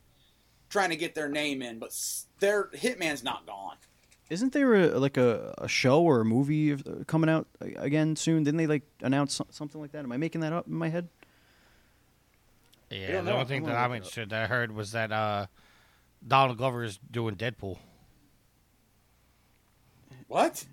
[0.69, 1.93] trying to get their name in, but
[2.39, 3.75] their Hitman's not gone.
[4.29, 8.43] Isn't there a, like a, a show or a movie uh, coming out again soon?
[8.43, 9.99] Didn't they like announce something like that?
[9.99, 11.07] Am I making that up in my head?
[12.89, 13.37] Yeah, don't the know.
[13.37, 14.05] only thing that I'm look it up.
[14.07, 15.47] interested that I heard was that uh,
[16.25, 17.77] Donald Glover is doing Deadpool.
[20.27, 20.65] What?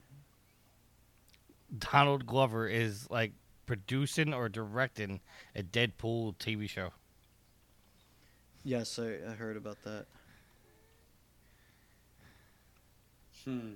[1.76, 3.32] Donald Glover is like
[3.66, 5.20] producing or directing
[5.54, 6.90] a Deadpool TV show.
[8.64, 10.06] Yes, I, I heard about that.
[13.44, 13.74] Hmm.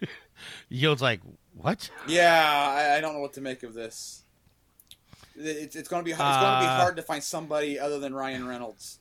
[0.68, 1.20] Yield's like,
[1.54, 1.90] what?
[2.08, 2.42] Yeah,
[2.74, 4.24] I, I don't know what to make of this.
[5.36, 7.98] It's, it's going to be it's going to be Uh, hard to find somebody other
[7.98, 8.98] than Ryan Reynolds.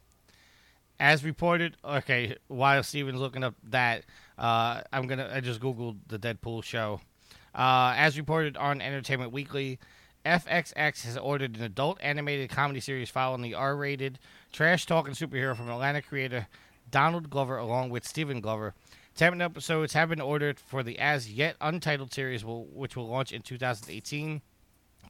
[1.00, 4.04] As reported, okay, while Steven's looking up that,
[4.38, 7.02] uh, I'm gonna I just googled the Deadpool show.
[7.56, 9.80] Uh, as reported on Entertainment Weekly,
[10.26, 14.20] FXX has ordered an adult animated comedy series following the R-rated
[14.54, 16.48] trash talking superhero from Atlanta creator
[16.92, 18.76] Donald Glover, along with Stephen Glover.
[19.22, 23.32] Seven episodes have been ordered for the as yet untitled series, will, which will launch
[23.32, 24.42] in 2018.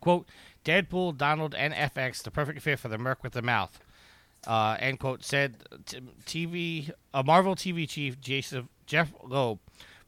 [0.01, 0.27] Quote:
[0.65, 3.79] Deadpool, Donald, and FX, the perfect fit for the Merc with the mouth
[4.45, 5.63] uh, end quote said
[6.25, 9.59] TV a Marvel TV chief Jason Jeph Loeb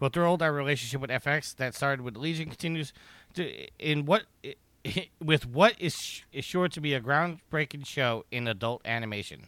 [0.02, 2.92] will throw our relationship with FX that started with Legion continues
[3.36, 3.50] to
[3.80, 4.24] in what
[5.24, 9.48] with what is is sure to be a groundbreaking show in adult animation.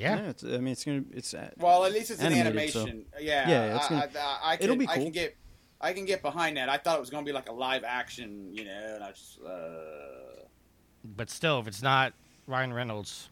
[0.00, 2.80] Yeah, it's, I mean, it's gonna it's uh, Well, at least it's an Animated, so-
[2.82, 3.06] animation.
[3.20, 4.94] Yeah, Yeah, it's I, gonna- I, I, can, it'll be cool.
[4.94, 5.36] I can get
[5.80, 6.68] I can get behind that.
[6.68, 9.10] I thought it was going to be like a live action, you know, and I
[9.12, 10.44] just uh,
[11.16, 12.12] but still, if it's not
[12.46, 13.28] Ryan Reynolds,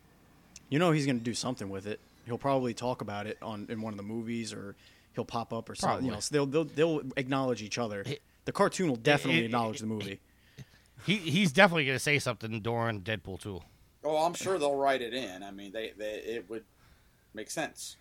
[0.70, 2.00] you know he's gonna do something with it.
[2.26, 4.74] He'll probably talk about it on in one of the movies, or
[5.14, 6.04] he'll pop up or something.
[6.06, 6.16] You Probably.
[6.16, 8.02] know, so they'll, they'll they'll acknowledge each other.
[8.06, 10.20] It- The cartoon will definitely it- acknowledge the movie.
[11.06, 13.60] he he's definitely gonna say something during Deadpool too.
[14.04, 15.42] Oh, I'm sure they'll write it in.
[15.42, 16.64] I mean, they, they it would
[17.34, 17.96] make sense.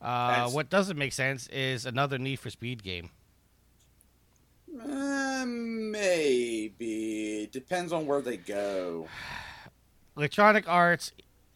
[0.00, 3.10] Uh, what doesn't make sense is another Need for Speed game.
[4.82, 9.08] Uh, maybe depends on where they go.
[10.16, 11.12] Electronic Arts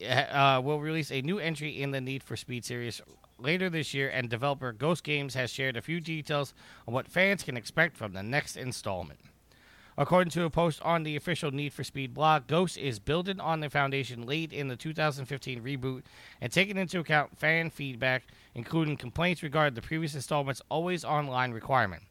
[0.09, 3.01] uh, will release a new entry in the Need for Speed series
[3.39, 6.55] later this year, and developer Ghost Games has shared a few details
[6.87, 9.20] on what fans can expect from the next installment.
[10.01, 13.59] According to a post on the official Need for Speed blog, Ghost is building on
[13.59, 16.03] the foundation laid in the 2015 reboot
[16.40, 18.22] and taking into account fan feedback,
[18.55, 22.05] including complaints regarding the previous installment's always online requirement.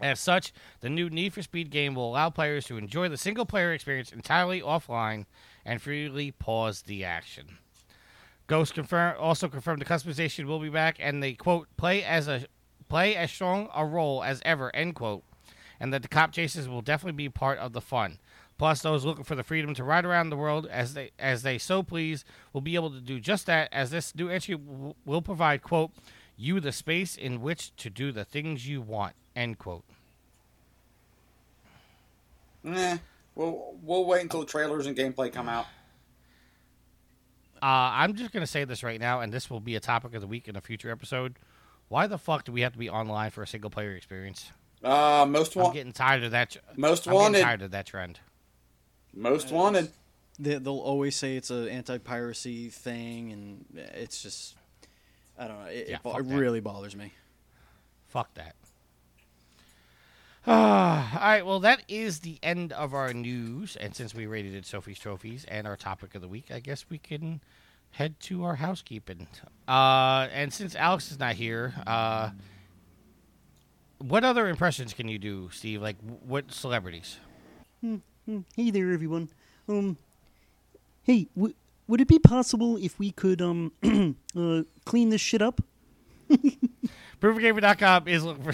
[0.00, 3.44] As such, the new Need for Speed game will allow players to enjoy the single
[3.44, 5.26] player experience entirely offline
[5.66, 7.58] and freely pause the action.
[8.46, 12.46] Ghost confirm, also confirmed the customization will be back and they quote play as a
[12.88, 15.22] play as strong a role as ever end quote
[15.80, 18.18] and that the cop chases will definitely be part of the fun.
[18.58, 21.58] Plus, those looking for the freedom to ride around the world as they as they
[21.58, 23.68] so please will be able to do just that.
[23.72, 25.92] As this new entry w- will provide quote
[26.36, 29.84] you the space in which to do the things you want end quote.
[32.64, 32.98] Eh,
[33.36, 35.66] we'll we'll wait until the trailers and gameplay come out.
[37.62, 40.20] Uh, I'm just gonna say this right now, and this will be a topic of
[40.20, 41.36] the week in a future episode.
[41.88, 44.50] Why the fuck do we have to be online for a single player experience?
[44.82, 46.50] Uh, most I'm getting tired of that.
[46.50, 48.20] tr- most I'm getting wanted, tired of that trend.
[49.14, 49.90] most wanted.
[50.38, 53.64] They, they'll always say it's an anti-piracy thing, and
[53.96, 54.54] it's just
[55.38, 55.66] I don't know.
[55.66, 57.12] It, Yeah, it, bo- it really bothers me.
[58.08, 58.54] Fuck that.
[60.50, 63.76] Ah, all right, well, that is the end of our news.
[63.76, 66.86] And since we rated it Sophie's Trophies and our topic of the week, I guess
[66.88, 67.42] we can
[67.90, 69.26] head to our housekeeping.
[69.66, 72.30] Uh, and since Alex is not here, uh,
[73.98, 75.82] what other impressions can you do, Steve?
[75.82, 75.96] Like,
[76.26, 77.18] what celebrities?
[78.56, 79.28] Hey there, everyone.
[79.68, 79.96] Um,
[81.02, 81.54] hey, w-
[81.86, 83.72] would it be possible if we could um
[84.36, 85.60] uh, clean this shit up?
[87.20, 88.52] Proofgamer.com is looking for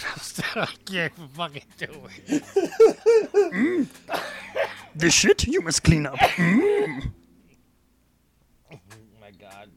[0.60, 1.86] I can't fucking do
[2.28, 3.88] it.
[4.96, 6.14] This shit you must clean up.
[6.22, 7.00] Oh
[9.20, 9.68] my god.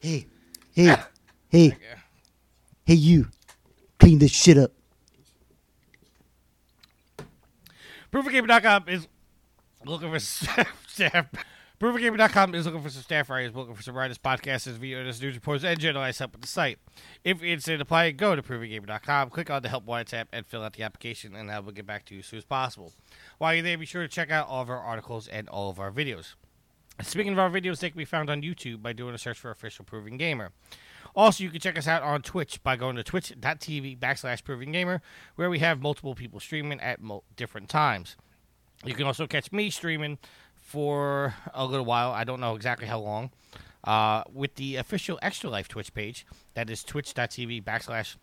[0.00, 0.26] hey,
[0.72, 0.96] hey,
[1.48, 1.76] hey,
[2.84, 3.26] hey, you,
[4.00, 4.72] clean this shit up.
[8.12, 9.06] Proofgamer.com is
[9.84, 10.18] looking for
[10.88, 11.26] staff.
[11.80, 15.64] ProvenGamer.com is looking for some staff writers, looking for some writers, podcasters, video news reporters,
[15.64, 16.78] and generalized help with the site.
[17.24, 20.44] If you're interested in applying, go to ProvenGamer.com, click on the Help Wanted tab, and
[20.44, 22.92] fill out the application, and I will get back to you as soon as possible.
[23.38, 25.80] While you're there, be sure to check out all of our articles and all of
[25.80, 26.34] our videos.
[27.00, 29.50] Speaking of our videos, they can be found on YouTube by doing a search for
[29.50, 30.52] Official Proving Gamer.
[31.14, 35.02] Also, you can check us out on Twitch by going to twitch.tv backslash Proving Gamer,
[35.36, 38.16] where we have multiple people streaming at mo- different times.
[38.84, 40.18] You can also catch me streaming
[40.54, 42.12] for a little while.
[42.12, 43.30] I don't know exactly how long.
[43.82, 48.16] Uh, with the official Extra Life Twitch page, that is twitch.tv backslash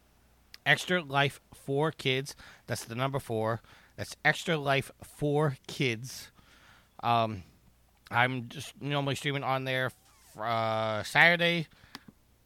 [0.66, 2.36] Extra Life for Kids.
[2.68, 3.62] That's the number four.
[3.96, 6.32] That's Extra Life for Kids.
[7.04, 7.44] Um,
[8.12, 9.92] I'm just normally streaming on there
[10.40, 11.68] uh, Saturday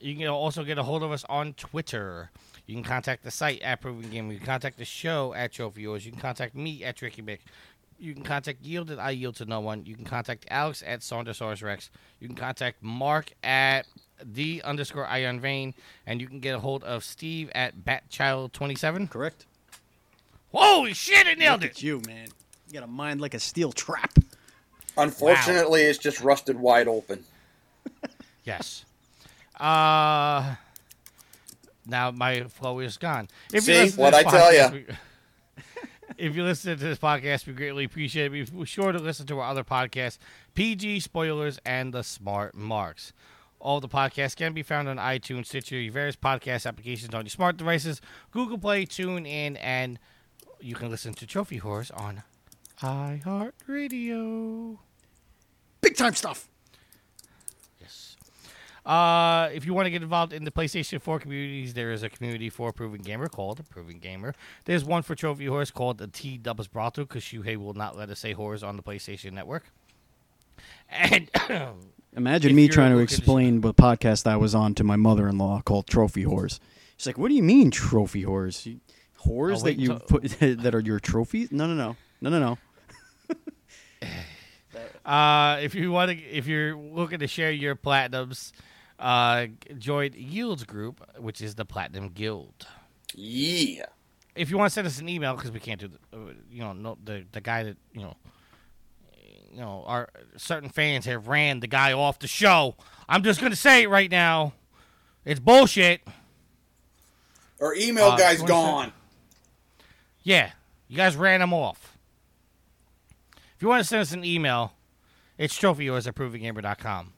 [0.00, 2.30] You can also get a hold of us on Twitter.
[2.70, 4.30] You can contact the site at Proven Game.
[4.30, 6.06] You can contact the show at Trophy Yours.
[6.06, 7.40] You can contact me at Tricky Mick.
[7.98, 9.84] You can contact Yield at I Yield to No One.
[9.84, 11.90] You can contact Alex at Saundersaurus Rex.
[12.20, 13.86] You can contact Mark at
[14.22, 15.74] the underscore Iron Vein.
[16.06, 19.10] And you can get a hold of Steve at Batchild27.
[19.10, 19.46] Correct.
[20.54, 21.76] Holy shit, it nailed Look it!
[21.78, 22.28] at you, man.
[22.68, 24.12] You got a mind like a steel trap.
[24.96, 27.24] Unfortunately, it's just rusted wide open.
[28.42, 28.86] Yes.
[29.58, 30.54] Uh,
[31.90, 33.28] now my flow is gone.
[33.52, 33.72] If See?
[33.72, 34.86] this I tell we-
[36.18, 38.52] if you listen to this podcast, we greatly appreciate it.
[38.52, 40.18] Be sure to listen to our other podcasts,
[40.54, 43.12] PG Spoilers and The Smart Marks.
[43.58, 47.30] All the podcasts can be found on iTunes, Stitcher, your various podcast applications on your
[47.30, 49.98] smart devices, Google Play, TuneIn, and
[50.60, 52.22] you can listen to Trophy Horse on
[52.80, 54.78] iHeartRadio.
[55.82, 56.48] Big time stuff.
[58.84, 62.08] Uh, if you want to get involved in the PlayStation 4 communities, there is a
[62.08, 64.34] community for Proven Gamer called Proven Gamer.
[64.64, 68.10] There's one for Trophy Horse called the T Doubles Brothel because Shuhei will not let
[68.10, 69.70] us say horrors on the PlayStation Network.
[70.88, 71.30] And
[72.16, 76.24] Imagine me trying to explain the podcast I was on to my mother-in-law called Trophy
[76.24, 76.58] Whores.
[76.96, 78.66] She's like, "What do you mean trophy whores?
[78.66, 78.80] You-
[79.24, 80.22] Whores Oh, wait that you put
[80.62, 81.52] that are your trophies?
[81.52, 82.58] No, no, no, no, no,
[84.00, 84.08] no.
[85.10, 88.52] uh, if you want to, if you're looking to share your platinums,
[89.00, 89.46] uh,
[89.78, 92.66] join Yields Group, which is the Platinum Guild.
[93.14, 93.86] Yeah.
[94.36, 96.60] if you want to send us an email because we can't do the, uh, you
[96.60, 98.16] know no, the the guy that you know
[99.52, 102.76] you know our certain fans have ran the guy off the show
[103.08, 104.52] i'm just gonna say it right now
[105.24, 106.02] it's bullshit
[107.60, 108.92] Our email Uh, guy's gone.
[110.22, 110.52] yeah
[110.86, 111.98] you guys ran him off
[113.56, 114.72] if you want to send us an email
[115.36, 117.12] it's trophyhorse at provinggamer.com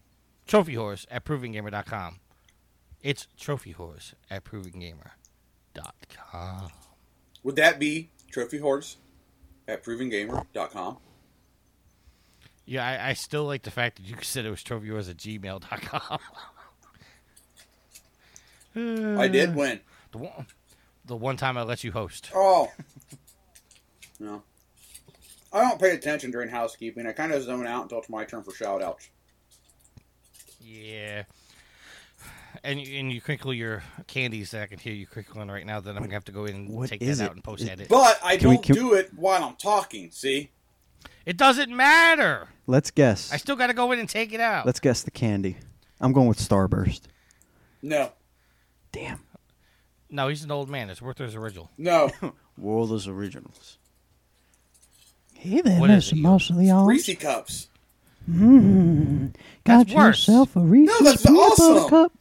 [0.53, 2.20] trophyhorse at provinggamer.com
[3.00, 6.68] it's trophyhorse at provinggamer.com
[7.42, 8.96] Would that be Trophy Horse
[9.68, 10.96] at provengamer.com?
[12.64, 16.18] Yeah, I, I still like the fact that you said it was trophyyours at gmail.com.
[19.18, 19.80] I did win.
[20.12, 20.46] the, one,
[21.05, 22.30] the one time I let you host.
[22.34, 22.72] Oh.
[24.20, 24.42] no.
[25.53, 27.07] I don't pay attention during housekeeping.
[27.07, 29.11] I kind of zone out until it's my turn for shout outs.
[30.65, 31.25] Yeah.
[32.65, 35.81] And you, and you crinkle your candies that I can hear you crinkling right now.
[35.81, 37.29] Then I'm gonna have to go in and What take is that it?
[37.29, 37.89] out and post Is- edit.
[37.89, 40.51] But I Can we- don't can- do it while I'm talking, see?
[41.27, 42.49] It doesn't matter.
[42.67, 43.33] Let's guess.
[43.33, 44.67] I still got to go in and take it out.
[44.67, 45.57] Let's guess the candy.
[46.01, 47.03] I'm going with Starburst.
[47.81, 48.13] No.
[48.93, 49.21] Damn.
[50.11, 50.91] no, he's an old man.
[50.91, 51.71] It's worth Werther's original.
[51.79, 52.11] No.
[52.59, 53.79] Werther's Originals.
[55.35, 56.13] Hey there, What is Mr.
[56.13, 56.67] it, you- Mosley.
[56.67, 57.69] Got Reese cups.
[58.31, 59.27] Mm-hmm.
[59.64, 60.29] That's worse.
[60.29, 61.75] yourself a Reese's No, that's peanut awesome.
[61.75, 62.12] butter cup.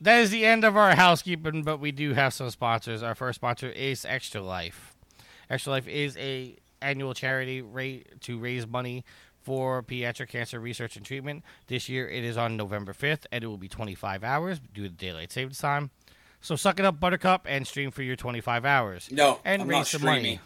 [0.00, 3.02] That is the end of our housekeeping, but we do have some sponsors.
[3.02, 4.94] Our first sponsor is Extra Life.
[5.48, 9.04] Extra Life is a annual charity rate to raise money
[9.42, 11.42] for pediatric cancer research and treatment.
[11.68, 14.88] This year it is on November 5th, and it will be 25 hours due to
[14.90, 15.90] daylight savings time.
[16.40, 19.08] So suck it up, Buttercup, and stream for your 25 hours.
[19.10, 20.22] No, and I'm raise not some streaming.
[20.22, 20.40] money.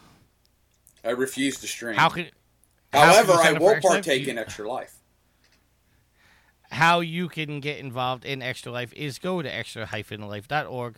[1.04, 1.96] I refuse to stream.
[1.96, 2.30] How can how can
[2.92, 4.96] However, I sign up for will partake You- in Extra Life.
[6.72, 10.96] how you can get involved in Extra Life is go to extra-life.org,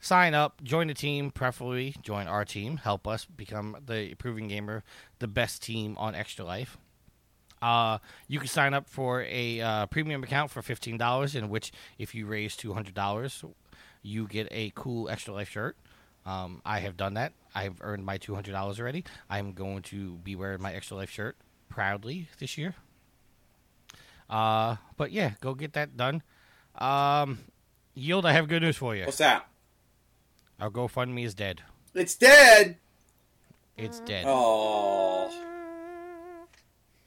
[0.00, 4.82] sign up, join the team, preferably join our team, help us become the Proving Gamer,
[5.18, 6.76] the best team on Extra Life.
[7.62, 7.96] Uh,
[8.28, 12.14] you can sign up for a uh, premium account for fifteen dollars, in which if
[12.14, 13.42] you raise two hundred dollars,
[14.02, 15.74] you get a cool extra life shirt.
[16.26, 17.32] Um, I have done that.
[17.54, 19.04] I've earned my two hundred dollars already.
[19.28, 21.36] I'm going to be wearing my extra life shirt
[21.68, 22.74] proudly this year.
[24.30, 26.22] Uh, but yeah, go get that done.
[26.76, 27.38] Um,
[27.94, 29.04] Yield, I have good news for you.
[29.04, 29.46] What's that?
[30.60, 31.62] Our GoFundMe is dead.
[31.94, 32.78] It's dead.
[33.76, 34.24] It's dead.
[34.26, 35.30] Oh,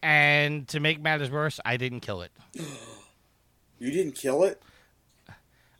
[0.02, 2.32] And to make matters worse, I didn't kill it.
[3.80, 4.62] you didn't kill it.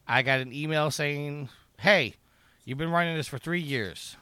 [0.08, 2.16] I got an email saying, "Hey,
[2.68, 4.18] you've been running this for three years.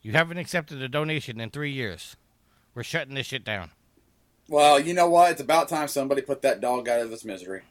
[0.00, 2.16] You haven't accepted a donation in three years.
[2.74, 3.72] We're shutting this shit down."
[4.48, 5.32] Well, you know what?
[5.32, 7.62] It's about time somebody put that dog out of its misery.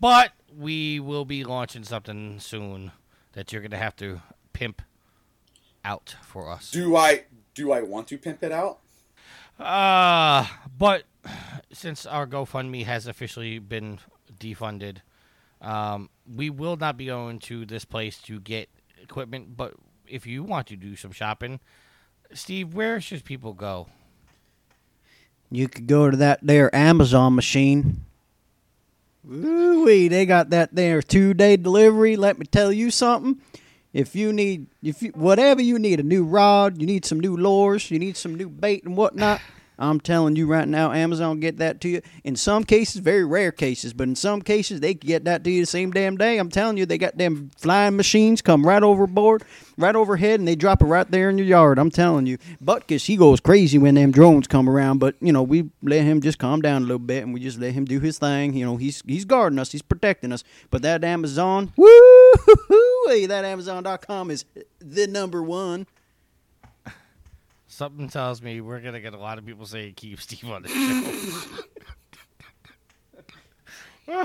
[0.00, 2.90] But we will be launching something soon
[3.32, 4.20] that you're gonna have to
[4.52, 4.82] pimp
[5.84, 6.72] out for us.
[6.72, 7.24] Do I
[7.54, 8.80] do I want to pimp it out?
[9.58, 10.46] Uh,
[10.76, 11.04] but
[11.72, 13.98] since our GoFundMe has officially been
[14.38, 14.98] defunded,
[15.60, 18.68] um, we will not be going to this place to get
[19.02, 19.56] equipment.
[19.56, 19.74] But
[20.06, 21.60] if you want to do some shopping,
[22.32, 23.88] Steve, where should people go?
[25.50, 28.04] You could go to that there Amazon machine.
[29.30, 32.16] Ooh they got that there two day delivery.
[32.16, 33.40] Let me tell you something.
[33.92, 37.36] If you need, if you whatever you need, a new rod, you need some new
[37.36, 39.40] lures, you need some new bait and whatnot.
[39.80, 42.02] I'm telling you right now, Amazon get that to you.
[42.22, 45.50] In some cases, very rare cases, but in some cases, they can get that to
[45.50, 46.36] you the same damn day.
[46.36, 49.42] I'm telling you, they got them flying machines come right overboard,
[49.78, 51.78] right overhead, and they drop it right there in your yard.
[51.78, 55.42] I'm telling you, Butkus, he goes crazy when them drones come around, but you know
[55.42, 58.00] we let him just calm down a little bit, and we just let him do
[58.00, 58.52] his thing.
[58.52, 60.44] You know, he's he's guarding us, he's protecting us.
[60.70, 61.88] But that Amazon, woo,
[63.06, 64.44] hey, that Amazon.com is
[64.78, 65.86] the number one.
[67.72, 70.68] Something tells me we're gonna get a lot of people saying keep Steve on the
[74.06, 74.24] show.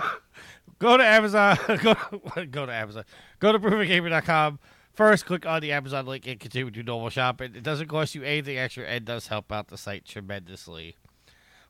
[0.79, 1.55] go to Amazon.
[1.83, 1.95] Go,
[2.49, 3.03] go to Amazon.
[3.39, 4.57] Go to provengamer.com.
[4.93, 7.53] First, click on the Amazon link and continue to normal shopping.
[7.55, 10.95] It doesn't cost you anything extra and does help out the site tremendously.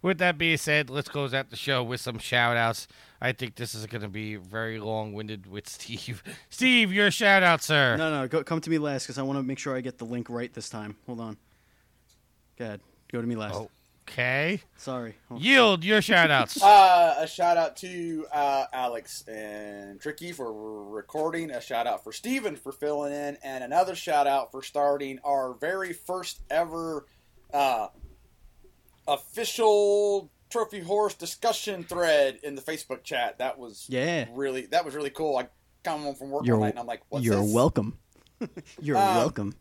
[0.01, 2.87] With that being said, let's close out the show with some shout outs.
[3.19, 6.23] I think this is going to be very long winded with Steve.
[6.49, 7.97] Steve, your shout out, sir.
[7.97, 9.97] No, no, go, come to me last because I want to make sure I get
[9.97, 10.95] the link right this time.
[11.05, 11.37] Hold on.
[12.57, 12.81] Go ahead.
[13.11, 13.59] Go to me last.
[14.07, 14.61] Okay.
[14.77, 15.15] Sorry.
[15.29, 16.61] Hold- Yield, your shout outs.
[16.63, 20.51] Uh, a shout out to uh, Alex and Tricky for
[20.91, 21.49] recording.
[21.51, 25.53] A shout out for Steven for filling in, and another shout out for starting our
[25.53, 27.05] very first ever
[27.53, 27.87] uh,
[29.07, 33.39] official Trophy Wars discussion thread in the Facebook chat.
[33.39, 34.25] That was Yeah.
[34.33, 35.37] really that was really cool.
[35.37, 35.47] I
[35.83, 37.53] come home from work You're- one night and I'm like, What's You're this?
[37.53, 37.97] welcome.
[38.81, 39.55] You're Um, welcome.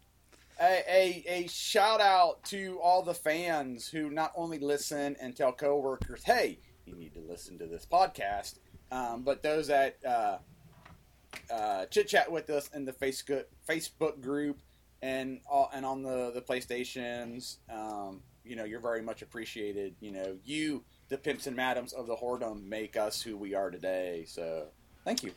[0.61, 5.53] A, a, a shout out to all the fans who not only listen and tell
[5.53, 8.59] coworkers, hey, you need to listen to this podcast,
[8.93, 10.39] um, but those that uh,
[11.53, 14.61] uh, chit chat with us in the Facebook Facebook group
[15.03, 17.57] and all, and on the the PlayStations.
[17.71, 19.95] Um, you know, you're very much appreciated.
[20.01, 23.71] You know, you, the pimps and madams of the whoredom, make us who we are
[23.71, 24.25] today.
[24.27, 24.67] So,
[25.05, 25.33] thank you.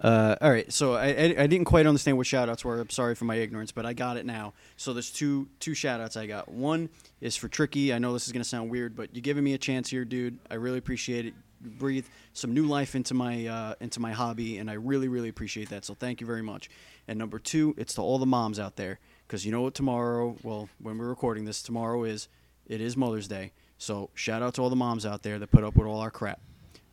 [0.00, 2.80] Uh, all right, so I, I, didn't quite understand what shoutouts were.
[2.80, 4.54] I'm sorry for my ignorance, but I got it now.
[4.78, 6.48] So there's two two shoutouts I got.
[6.48, 6.88] One
[7.20, 7.92] is for Tricky.
[7.92, 10.38] I know this is gonna sound weird, but you're giving me a chance here, dude.
[10.50, 11.34] I really appreciate it.
[11.62, 15.28] You breathe some new life into my uh, into my hobby, and I really really
[15.28, 15.84] appreciate that.
[15.84, 16.70] So thank you very much.
[17.06, 20.34] And number two, it's to all the moms out there, because you know what tomorrow.
[20.42, 22.28] Well, when we're recording this, tomorrow is
[22.66, 23.52] it is Mother's Day.
[23.76, 26.10] So shout out to all the moms out there that put up with all our
[26.10, 26.40] crap,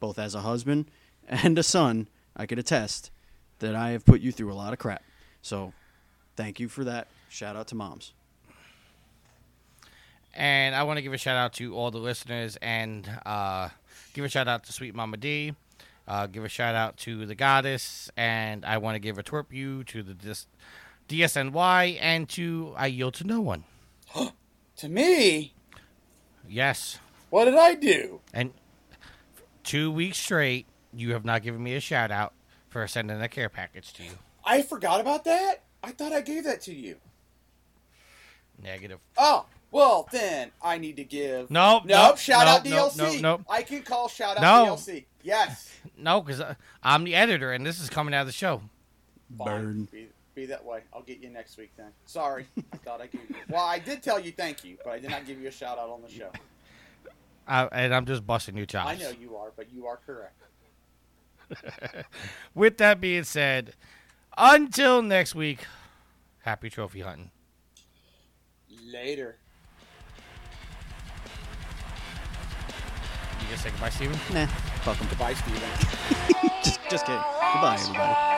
[0.01, 0.91] both as a husband
[1.30, 2.10] and a son.
[2.38, 3.11] I could attest
[3.59, 5.01] that I have put you through a lot of crap.
[5.41, 5.73] So,
[6.35, 7.07] thank you for that.
[7.29, 8.13] Shout out to moms.
[10.33, 13.69] And I want to give a shout out to all the listeners and uh,
[14.13, 15.53] give a shout out to Sweet Mama D.
[16.07, 18.09] Uh, give a shout out to the goddess.
[18.15, 20.45] And I want to give a twerp you to the dis-
[21.09, 23.63] DSNY and to I Yield to No One.
[24.77, 25.53] To me,
[26.47, 26.99] Yes.
[27.31, 28.21] what did I do?
[28.31, 28.51] And
[29.63, 30.67] two weeks straight,
[30.97, 32.33] you have not given me a shout out
[32.69, 34.11] for sending a care package to you.
[34.45, 35.63] I forgot about that.
[35.83, 36.97] I thought I gave that to you.
[38.61, 38.99] Negative.
[39.17, 41.51] Oh, well then I need to give.
[41.51, 42.09] Nope, Nope.
[42.09, 42.97] nope, shout nope, out nope, DLC.
[42.97, 43.41] nope, nope.
[43.49, 44.73] I can call shout out No.
[44.75, 45.05] DLC.
[45.23, 45.73] Yes.
[45.99, 46.43] No, because
[46.83, 48.61] I'm the editor and this is coming out of the show.
[49.35, 49.47] Fine.
[49.47, 49.87] Burn.
[49.91, 50.81] Be, be that way.
[50.93, 51.87] I'll get you next week then.
[52.05, 52.45] Sorry.
[52.73, 53.35] I thought I gave you.
[53.49, 55.79] Well, I did tell you thank you, but I did not give you a shout
[55.79, 56.29] out on the show.
[57.47, 58.89] Uh, and I'm just busting your chops.
[58.89, 60.35] I know you are, but you are correct.
[62.53, 63.73] With that being said,
[64.37, 65.59] until next week,
[66.41, 67.31] happy trophy hunting.
[68.85, 69.37] Later.
[73.39, 74.19] You gonna say goodbye, Steven?
[74.33, 74.45] Nah,
[74.83, 75.07] fuck 'em.
[75.07, 75.61] Goodbye, Steven.
[76.63, 77.21] just, just kidding.
[77.53, 78.37] Goodbye, everybody.